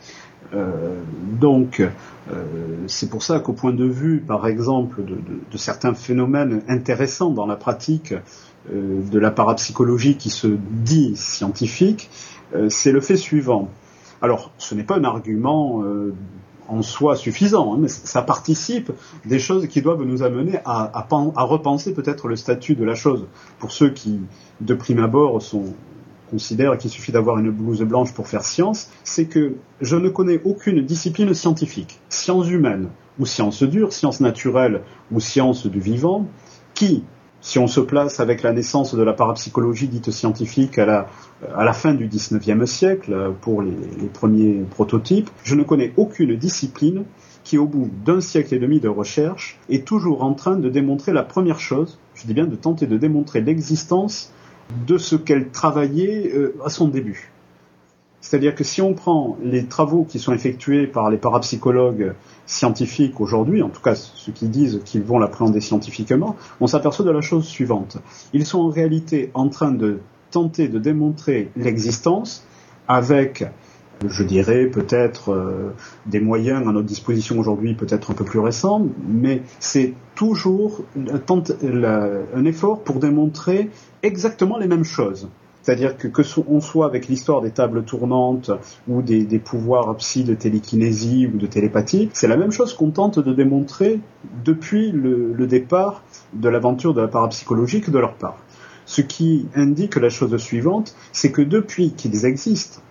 [0.53, 1.01] Euh,
[1.39, 2.43] donc, euh,
[2.87, 7.55] c'est pour ça qu'au point de vue, par exemple, de, certains phénomènes intéressants dans la
[7.55, 8.13] pratique
[8.71, 12.09] euh, de la parapsychologie qui se dit scientifique,
[12.69, 13.69] c'est le fait suivant.
[14.21, 15.83] Alors, ce n'est pas un argument
[16.69, 18.91] en soi suffisant, hein, mais ça participe
[19.25, 23.25] des choses qui doivent nous amener à, à repenser peut-être le statut de la chose.
[23.59, 24.21] Pour ceux qui,
[24.61, 25.73] de prime abord, sont
[26.29, 30.41] considère qu'il suffit d'avoir une blouse blanche pour faire science, c'est que je ne connais
[30.43, 36.27] aucune discipline scientifique, sciences humaines ou sciences dures, sciences naturelles ou sciences du vivant,
[36.73, 37.03] qui,
[37.41, 41.07] si on se place avec la naissance de la parapsychologie dite scientifique à la,
[41.55, 46.35] à la fin du XIXe siècle, pour les, les premiers prototypes, je ne connais aucune
[46.35, 47.05] discipline
[47.45, 51.13] qui, au bout d'un siècle et demi de recherche, est toujours en train de démontrer
[51.13, 54.33] la première chose, je dis bien de tenter de démontrer l'existence
[54.87, 57.31] de ce qu'elle travaillait euh, à son début.
[58.21, 62.15] C'est-à-dire que si on prend les travaux qui sont effectués par les parapsychologues
[62.47, 67.11] scientifiques aujourd'hui, en tout cas ceux qui disent qu'ils vont l'appréhender scientifiquement, on s'aperçoit de
[67.11, 67.97] la chose suivante.
[68.33, 69.99] Ils sont en réalité en train de
[70.31, 72.47] tenter de démontrer l'existence
[72.87, 73.45] avec
[74.07, 75.73] je dirais peut-être euh,
[76.05, 82.45] des moyens à notre disposition aujourd'hui peut-être un peu plus récents, mais c'est toujours un
[82.45, 83.69] effort pour démontrer
[84.03, 85.29] exactement les mêmes choses.
[85.61, 88.51] C'est-à-dire que que soit avec l'histoire des tables tournantes
[88.87, 93.17] ou des, pouvoirs psy de télékinésie ou de télépathie, c'est la même chose qu'on tente
[93.17, 93.99] de démontrer
[94.43, 98.37] depuis le, le départ de l'aventure de la parapsychologique de leur part.
[98.85, 102.81] Ce qui indique la chose suivante, c'est que depuis qu'ils existent,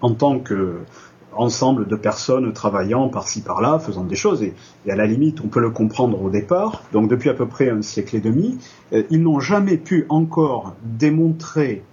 [0.00, 0.78] en tant que
[1.32, 4.54] ensemble de personnes travaillant par-ci par-là, faisant des choses, et,
[4.88, 7.82] à la limite on peut le comprendre au départ, donc depuis à peu près un
[7.82, 8.58] siècle et demi,
[8.92, 11.84] euh, ils n'ont jamais pu encore démontrer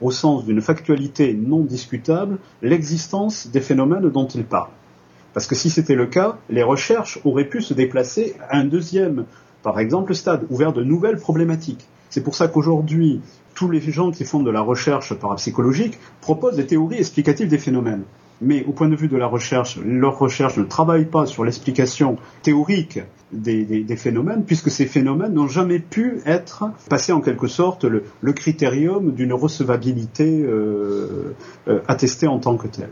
[0.00, 4.70] au sens d'une factualité non discutable, l'existence des phénomènes dont il parle.
[5.32, 9.24] Parce que si c'était le cas, les recherches auraient pu se déplacer à un deuxième,
[9.62, 11.86] par exemple, stade, ouvert de nouvelles problématiques.
[12.12, 13.22] C'est pour ça qu'aujourd'hui,
[13.54, 18.02] tous les gens qui font de la recherche parapsychologique proposent des théories explicatives des phénomènes.
[18.42, 22.18] Mais au point de vue de la recherche, leur recherche ne travaille pas sur l'explication
[22.42, 23.00] théorique
[23.32, 29.12] des, phénomènes, puisque ces phénomènes n'ont jamais pu être passés en quelque sorte le, critérium
[29.12, 31.34] d'une recevabilité euh,
[31.66, 32.90] euh, attestée en tant que telle.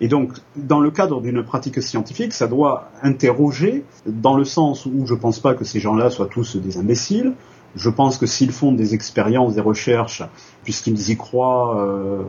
[0.00, 5.06] Et donc, dans le cadre d'une pratique scientifique, ça doit interroger, dans le sens où
[5.06, 7.34] je ne pense pas que ces gens-là soient tous des imbéciles,
[7.74, 10.22] je pense que s'ils font des expériences, des recherches,
[10.64, 12.22] puisqu'ils y croient, euh,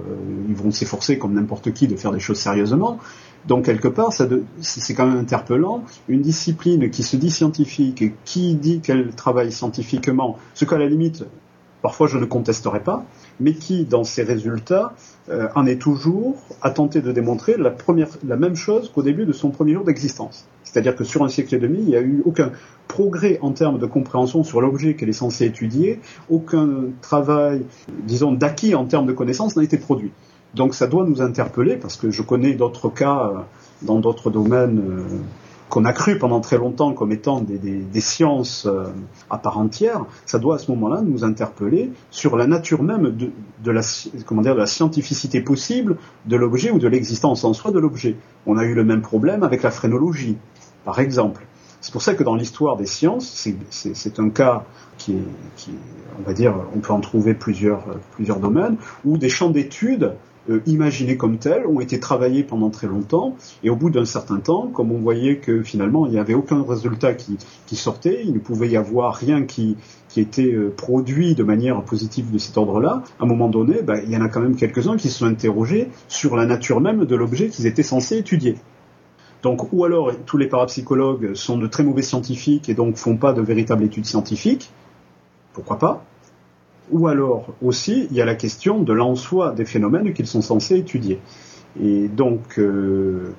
[0.48, 3.00] ils vont s'efforcer comme n'importe qui de faire des choses sérieusement.
[3.48, 5.84] Donc quelque part, c'est quand même interpellant.
[6.08, 11.26] Une discipline qui se dit scientifique qui dit qu'elle travaille scientifiquement, ce qu'à la limite,
[11.82, 13.04] parfois je ne contesterai pas,
[13.42, 14.94] mais qui, dans ses résultats,
[15.30, 19.50] euh, en est toujours à tenter de démontrer la même chose qu'au début de son
[19.50, 20.48] premier jour d'existence.
[20.74, 22.52] C'est-à-dire que sur un siècle et demi, il n'y a eu aucun
[22.88, 26.00] progrès en termes de compréhension sur l'objet qu'elle est censée étudier,
[26.32, 27.64] aucun travail,
[28.06, 30.12] disons, d'acquis en termes de connaissances n'a été produit.
[30.56, 33.40] Donc ça doit nous interpeller, parce que je connais d'autres cas euh,
[33.84, 35.04] dans d'autres domaines euh,
[35.70, 38.86] qu'on a cru pendant très longtemps comme étant des, sciences euh,
[39.32, 43.16] à part entière, ça doit à ce moment-là nous interpeller sur la nature même
[43.64, 43.82] de, la,
[44.28, 45.98] comment dire, de la scientificité possible
[46.28, 48.18] de l'objet ou de l'existence en soi de l'objet.
[48.46, 50.38] On a eu le même problème avec la phrénologie,
[50.86, 51.46] par exemple.
[51.82, 54.64] C'est pour ça que dans l'histoire des sciences, c'est un cas
[54.98, 55.18] qui
[56.20, 60.14] on va dire, on peut en trouver plusieurs, plusieurs domaines, où des champs d'études
[60.50, 64.40] euh, imaginés comme tels ont été travaillés pendant très longtemps, et au bout d'un certain
[64.40, 67.38] temps, comme on voyait que finalement il n'y avait aucun résultat qui,
[67.76, 69.78] sortait, il ne pouvait y avoir rien qui,
[70.10, 74.02] qui était euh, produit de manière positive de cet ordre-là, à un moment donné, ben,
[74.04, 77.06] il y en a quand même quelques-uns qui se sont interrogés sur la nature même
[77.06, 78.56] de l'objet qu'ils étaient censés étudier.
[79.44, 83.34] Donc, ou alors tous les parapsychologues sont de très mauvais scientifiques et donc font pas
[83.34, 84.72] de véritables études scientifiques,
[85.54, 86.06] pourquoi pas?
[86.92, 90.42] Ou alors aussi, il y a la question de l'en soi des phénomènes qu'ils sont
[90.42, 91.20] censés étudier.
[91.82, 93.34] Et donc, euh,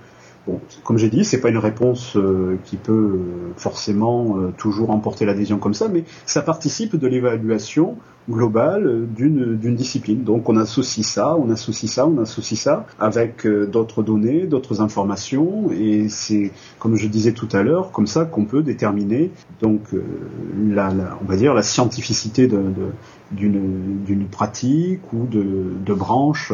[0.47, 4.91] Bon, comme j'ai dit, c'est pas une réponse euh, qui peut euh, forcément euh, toujours
[4.91, 7.97] emporter l'adhésion comme ça, mais ça participe de l'évaluation
[8.29, 10.23] globale d'une discipline.
[10.23, 15.71] Donc on associe ça, on associe ça, on associe ça avec d'autres données, d'autres informations,
[15.71, 19.31] et c'est, comme je disais tout à l'heure, comme ça qu'on peut déterminer
[19.61, 19.83] donc
[20.71, 20.91] la,
[21.21, 22.49] on va dire la scientificité
[23.31, 26.51] d'une pratique ou de, de branches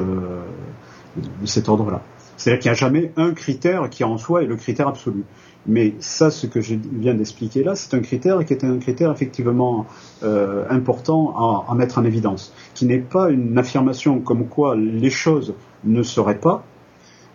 [1.17, 2.03] de cet ordre-là.
[2.41, 5.25] C'est-à-dire qu'il n'y a jamais un critère qui en soi est le critère absolu.
[5.67, 9.13] Mais ça, ce que je viens d'expliquer là, c'est un critère qui est un critère
[9.13, 9.85] effectivement
[10.23, 15.53] euh, important à, mettre en évidence, qui n'est pas une affirmation comme quoi les choses
[15.85, 16.65] ne seraient pas,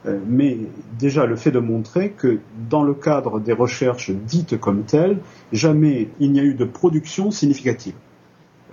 [0.07, 0.57] euh, mais
[0.97, 5.19] déjà le fait de montrer que dans le cadre des recherches dites comme telles,
[5.51, 7.93] jamais il n'y a eu de production significative.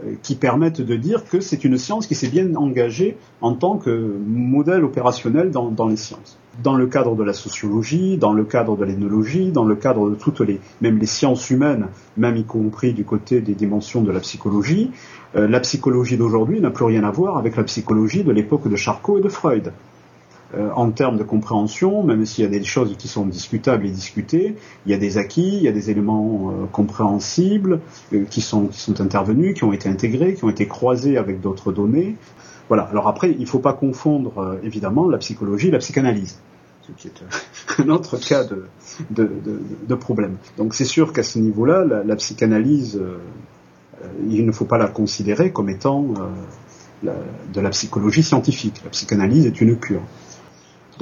[0.01, 3.77] Euh, qui permettent de dire que c'est une science qui s'est bien engagée en tant
[3.77, 6.39] que modèle opérationnel dans, les sciences.
[6.63, 10.15] Dans le cadre de la sociologie, dans le cadre de l'éthnologie, dans le cadre de
[10.15, 14.21] toutes les, même les sciences humaines, même y compris du côté des dimensions de la
[14.21, 14.93] psychologie,
[15.37, 18.77] euh, la psychologie d'aujourd'hui n'a plus rien à voir avec la psychologie de l'époque de
[18.77, 19.73] Charcot et de Freud.
[20.55, 23.91] Euh, en termes de compréhension, même s'il y a des choses qui sont discutables et
[23.91, 27.81] discutées, il y a des acquis, il y a des éléments euh, compréhensibles
[28.13, 32.17] euh, qui, sont, intervenus, qui ont été intégrés, qui ont été croisés avec d'autres données.
[32.69, 32.83] Voilà.
[32.85, 36.39] Alors après, il ne faut pas confondre évidemment la psychologie et la psychanalyse,
[36.87, 37.23] ce qui est
[37.83, 38.67] un autre cas de,
[39.11, 39.31] de,
[39.89, 40.37] de, problème.
[40.59, 43.01] Donc c'est sûr qu'à ce niveau-là, la, psychanalyse,
[44.29, 46.15] il ne faut pas la considérer comme étant
[47.03, 48.81] de la psychologie scientifique.
[48.85, 50.03] La psychanalyse est une cure.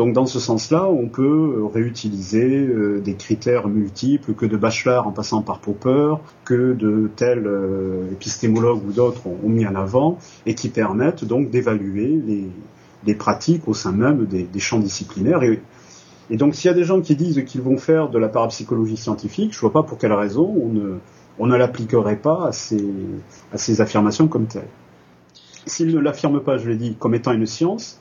[0.00, 5.06] Donc dans ce sens-là, on peut euh, réutiliser euh, des critères multiples que de Bachelard
[5.06, 6.14] en passant par Popper,
[6.46, 11.50] que de tels euh, épistémologues ou d'autres ont, mis en avant, et qui permettent donc
[11.50, 12.18] d'évaluer
[13.04, 15.42] les, pratiques au sein même des, champs disciplinaires.
[15.42, 15.60] Et,
[16.38, 19.52] donc s'il y a des gens qui disent qu'ils vont faire de la parapsychologie scientifique,
[19.52, 20.50] je ne vois pas pour quelle raison
[21.38, 22.88] on ne, l'appliquerait pas à ces,
[23.52, 24.70] à ces affirmations comme telles.
[25.66, 28.00] S'ils ne l'affirment pas, je l'ai dit, comme étant une science,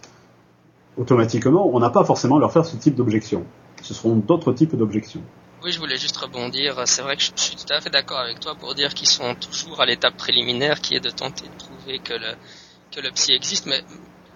[0.98, 3.46] automatiquement, on n'a pas forcément à leur faire ce type d'objection.
[3.82, 5.22] Ce seront d'autres types d'objections.
[5.64, 6.82] Oui, je voulais juste rebondir.
[6.86, 9.36] C'est vrai que je suis tout à fait d'accord avec toi pour dire qu'ils sont
[9.36, 12.36] toujours à l'étape préliminaire qui est de tenter de prouver que le,
[12.92, 13.66] que le psy existe.
[13.66, 13.84] Mais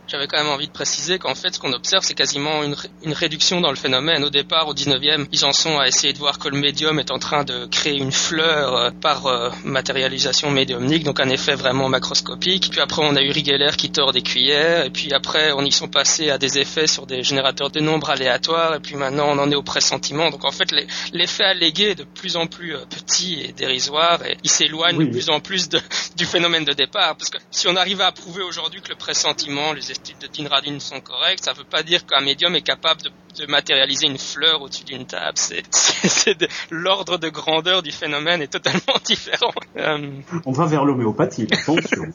[0.08, 3.14] j'avais quand même envie de préciser qu'en fait, ce qu'on observe, c'est quasiment une, une,
[3.14, 4.24] réduction dans le phénomène.
[4.24, 7.12] Au départ, au 19e, ils en sont à essayer de voir que le médium est
[7.12, 11.90] en train de créer une fleur euh, par euh, matérialisation médiumnique, donc un effet vraiment
[11.90, 12.70] macroscopique.
[12.70, 15.72] Puis après, on a eu Rigeller qui tord des cuillères, et puis après, on y
[15.72, 19.40] sont passés à des effets sur des générateurs de nombres aléatoires, et puis maintenant, on
[19.40, 20.30] en est au pressentiment.
[20.30, 20.70] Donc en fait,
[21.14, 25.12] l'effet allégué est de plus en plus euh, petit et dérisoire, et il s'éloigne de
[25.12, 25.80] plus en plus de,
[26.18, 27.16] du phénomène de départ.
[27.16, 30.48] Parce que si on arrive à prouver aujourd'hui que le pressentiment, les études de Tin
[30.48, 33.12] Radin sont correctes, ça ne veut pas dire qu'un médium est capable de,
[33.48, 35.38] matérialiser une fleur au-dessus d'une table.
[35.38, 36.38] C'est
[36.72, 39.54] l'ordre de grandeur du phénomène est totalement différent.
[39.78, 40.12] Euh,
[40.46, 42.04] on va vers l'homéopathie, attention.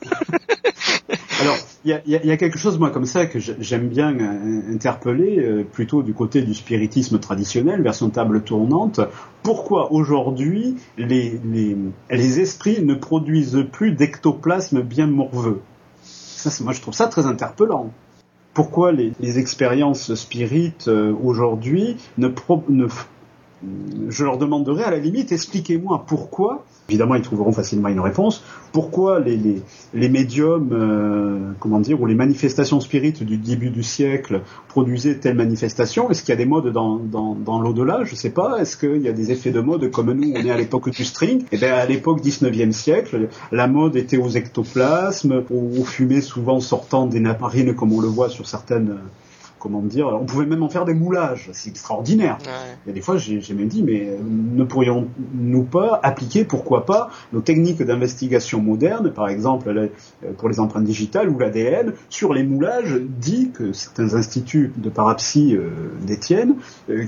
[1.41, 5.65] Alors, il y a, quelque chose, moi, comme ça, que j'aime bien euh, interpeller, euh,
[5.65, 9.01] plutôt du côté du spiritisme traditionnel, version table tournante.
[9.43, 11.41] Pourquoi aujourd'hui les,
[12.11, 15.63] les esprits ne produisent plus d'ectoplasme bien morveux?
[16.61, 17.91] Moi, je trouve ça très interpellant.
[18.55, 22.29] Pourquoi les, expériences spirites euh, aujourd'hui ne,
[22.69, 22.89] ne,
[24.09, 28.43] je leur demanderai à la limite, expliquez-moi pourquoi Évidemment, ils trouveront facilement une réponse.
[28.73, 29.63] Pourquoi les,
[29.93, 36.09] médiums, euh, comment dire, ou les manifestations spirites du début du siècle produisaient telle manifestation
[36.09, 38.05] Est-ce qu'il y a des modes dans, l'au-delà?
[38.05, 38.57] Je ne sais pas.
[38.59, 41.05] Est-ce qu'il y a des effets de mode comme nous, on est à l'époque du
[41.05, 41.45] string?
[41.53, 46.59] Eh bien, à l'époque 19e siècle, la mode était aux ectoplasmes, aux, aux fumées souvent
[46.59, 48.97] sortant des naparines, comme on le voit sur certaines
[49.59, 52.39] comment dire, on pouvait même en faire des moulages, c'est extraordinaire.
[52.85, 56.87] Il y a des fois, j'ai même dit, mais euh, ne pourrions-nous pas appliquer, pourquoi
[56.87, 59.89] pas, nos techniques d'investigation modernes, par exemple euh,
[60.37, 65.57] pour les empreintes digitales ou l'ADN, sur les moulages dits que certains instituts de parapsie
[65.57, 65.71] euh,
[66.03, 66.57] détiennent,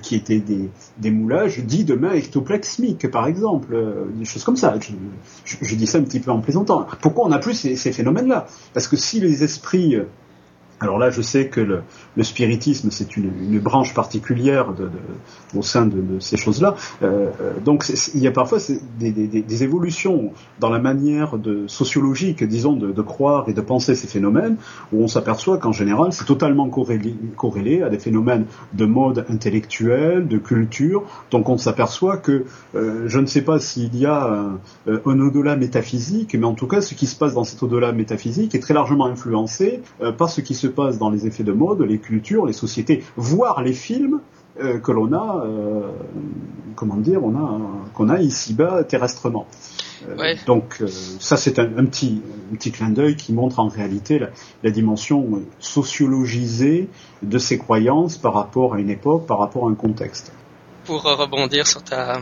[0.02, 3.76] qui étaient des, moulages dits de main ectoplasmiques, par exemple,
[4.14, 4.74] des choses comme ça.
[5.44, 6.86] Je, dis ça un petit peu en plaisantant.
[7.00, 8.46] Pourquoi on n'a plus ces, ces phénomènes-là?
[8.74, 9.96] Parce que si les esprits
[10.80, 11.82] alors là, je sais que le,
[12.22, 14.72] spiritisme, c'est une, branche particulière
[15.54, 16.74] au sein de, ces choses-là.
[17.02, 18.58] Euh, euh, donc, il y a parfois
[18.98, 21.34] des, évolutions dans la manière
[21.66, 24.56] sociologique, disons, de, croire et de penser ces phénomènes,
[24.92, 30.38] où on s'aperçoit qu'en général, c'est totalement corrélé, à des phénomènes de mode intellectuel, de
[30.38, 31.02] culture.
[31.30, 36.34] Donc, on s'aperçoit que, euh, je ne sais pas s'il y a un, au-delà métaphysique,
[36.34, 39.06] mais en tout cas, ce qui se passe dans cet au-delà métaphysique est très largement
[39.06, 39.82] influencé
[40.16, 43.62] par ce qui se passe dans les effets de mode, les cultures, les sociétés, voire
[43.62, 44.20] les films
[44.60, 45.90] euh, que l'on a, euh,
[46.74, 47.60] comment dire, on a
[47.94, 49.46] qu'on a ici-bas terrestrement.
[50.08, 54.30] Euh, donc ça c'est un, petit un petit clin d'œil qui montre en réalité la,
[54.62, 56.88] la, dimension sociologisée
[57.22, 60.32] de ces croyances par rapport à une époque, par rapport à un contexte.
[60.84, 62.18] Pour rebondir sur ta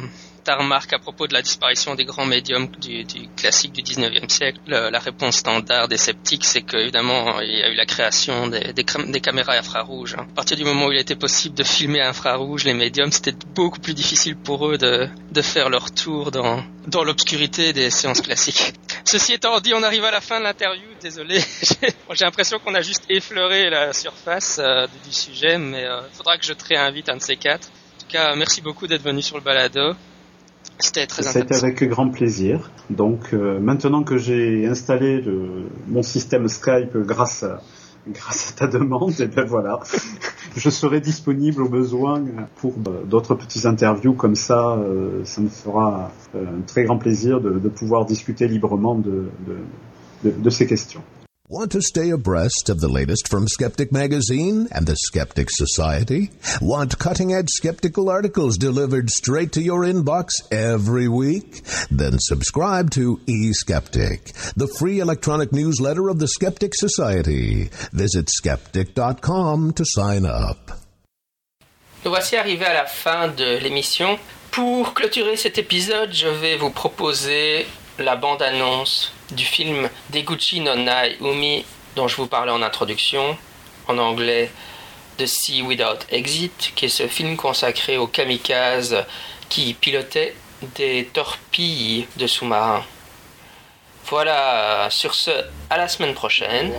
[0.49, 3.05] ta remarque à propos de la disparition des grands médiums du,
[3.37, 7.75] classique du 19e siècle, la réponse standard des sceptiques, c'est qu'évidemment, il y a eu
[7.75, 10.15] la création des, des, caméras infrarouges.
[10.15, 10.27] Hein.
[10.31, 13.79] À partir du moment où il était possible de filmer infrarouge, les médiums, c'était beaucoup
[13.79, 18.73] plus difficile pour eux de, de faire leur tour dans, dans l'obscurité des séances classiques.
[19.05, 20.89] Ceci étant dit, on arrive à la fin de l'interview.
[21.03, 21.41] Désolé,
[21.83, 26.39] j'ai l'impression qu'on a juste effleuré la surface euh, du sujet, mais il euh, faudra
[26.39, 27.69] que je te réinvite un de ces quatre.
[27.69, 29.95] En tout cas, merci beaucoup d'être venu sur le balado.
[30.79, 32.71] C'était très C'était avec grand plaisir.
[32.89, 37.61] Donc euh, maintenant que j'ai installé le, mon système Skype grâce à,
[38.09, 39.81] grâce à ta demande, et eh ben voilà,
[40.57, 42.23] je serai disponible au besoin
[42.57, 44.77] pour euh, d'autres petits interviews comme ça.
[44.77, 49.29] Euh, ça me fera un très grand plaisir de, de pouvoir discuter librement de,
[50.25, 51.03] de, de ces questions.
[51.51, 56.31] Want to stay abreast of the latest from Skeptic Magazine and the Skeptic Society?
[56.61, 61.65] Want cutting edge skeptical articles delivered straight to your inbox every week?
[61.91, 67.71] Then subscribe to eSkeptic, the free electronic newsletter of the Skeptic Society.
[67.95, 70.71] Visit skeptic.com to sign up.
[72.05, 74.19] Nous voici arrivés à la fin de l'émission.
[74.51, 77.65] Pour clôturer cet épisode, je vais vous proposer
[77.99, 81.65] la bande-annonce du film Deguchi no Nai Umi
[81.97, 83.37] dont je vous parlais en introduction,
[83.89, 84.51] en anglais
[85.19, 89.05] The Sea Without Exit, qui est ce film consacré aux kamikazes
[89.49, 90.35] qui pilotaient
[90.77, 92.85] des torpilles de sous-marins.
[94.07, 95.31] Voilà, sur ce,
[95.71, 96.73] à la semaine prochaine.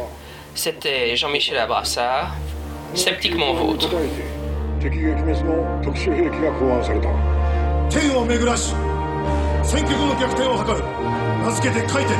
[0.55, 2.33] C'était Jean-Michel Abrassard,
[2.95, 3.89] sceptiquement vôtre.
[11.49, 12.15] 名付けて回転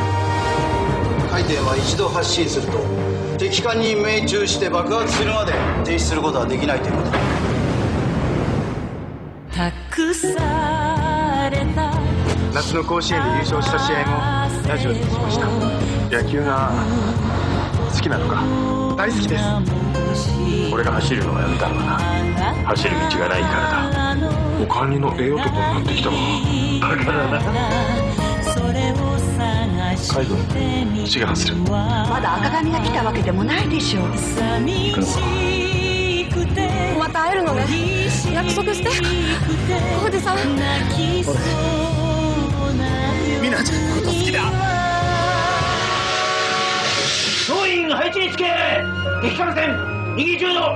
[1.30, 2.80] 回転は一度発進すると
[3.38, 5.54] 敵艦に命中して爆発するまで
[5.86, 7.12] 停止することはできないということ
[9.56, 11.94] 託された
[12.54, 15.48] 夏の甲子園で優勝した試合もラジオで聞きました。
[16.10, 16.72] 野球が
[17.94, 18.44] 好きなのか
[18.98, 19.44] 大好きです。
[20.74, 22.00] 俺が走るのをやめたのはな。
[22.70, 26.16] 走る道がないからだお管理のええ男になってきたわ。
[26.82, 27.40] だからな
[30.12, 30.38] 海軍
[31.08, 31.56] 志願する。
[31.56, 34.04] まだ赤髪が来たわけでもないでしょう。
[34.04, 34.12] 行
[34.94, 35.20] くのか
[37.00, 37.66] また会えるのね。
[38.34, 38.90] 約束して。
[38.90, 40.38] 浩二さん。
[43.42, 44.42] みなちゃんのこと好きだ。
[47.48, 48.44] 総員配置につけ。
[49.22, 50.76] 激辛戦右中道。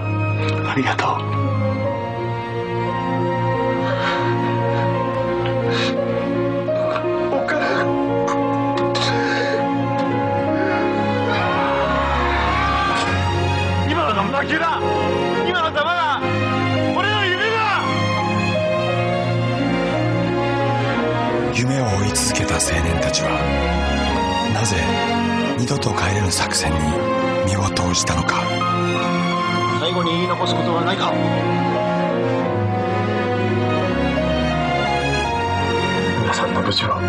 [0.70, 1.43] ありがとう
[14.44, 14.78] 魔球だ。
[15.48, 16.20] 今の球が
[16.98, 17.82] 俺の夢だ。
[21.56, 23.30] 夢を追い続けた青年たちは
[24.54, 24.76] なぜ
[25.58, 26.80] 二度と帰れぬ作戦に
[27.48, 28.44] 身を投じたのか。
[29.80, 31.14] 最後に言い残すことはないか。
[36.22, 37.00] 皆さんの無事を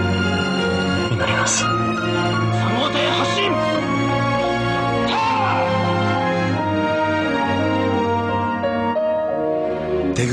[1.10, 1.73] 祈ります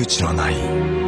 [0.02, 1.01] 打ちのない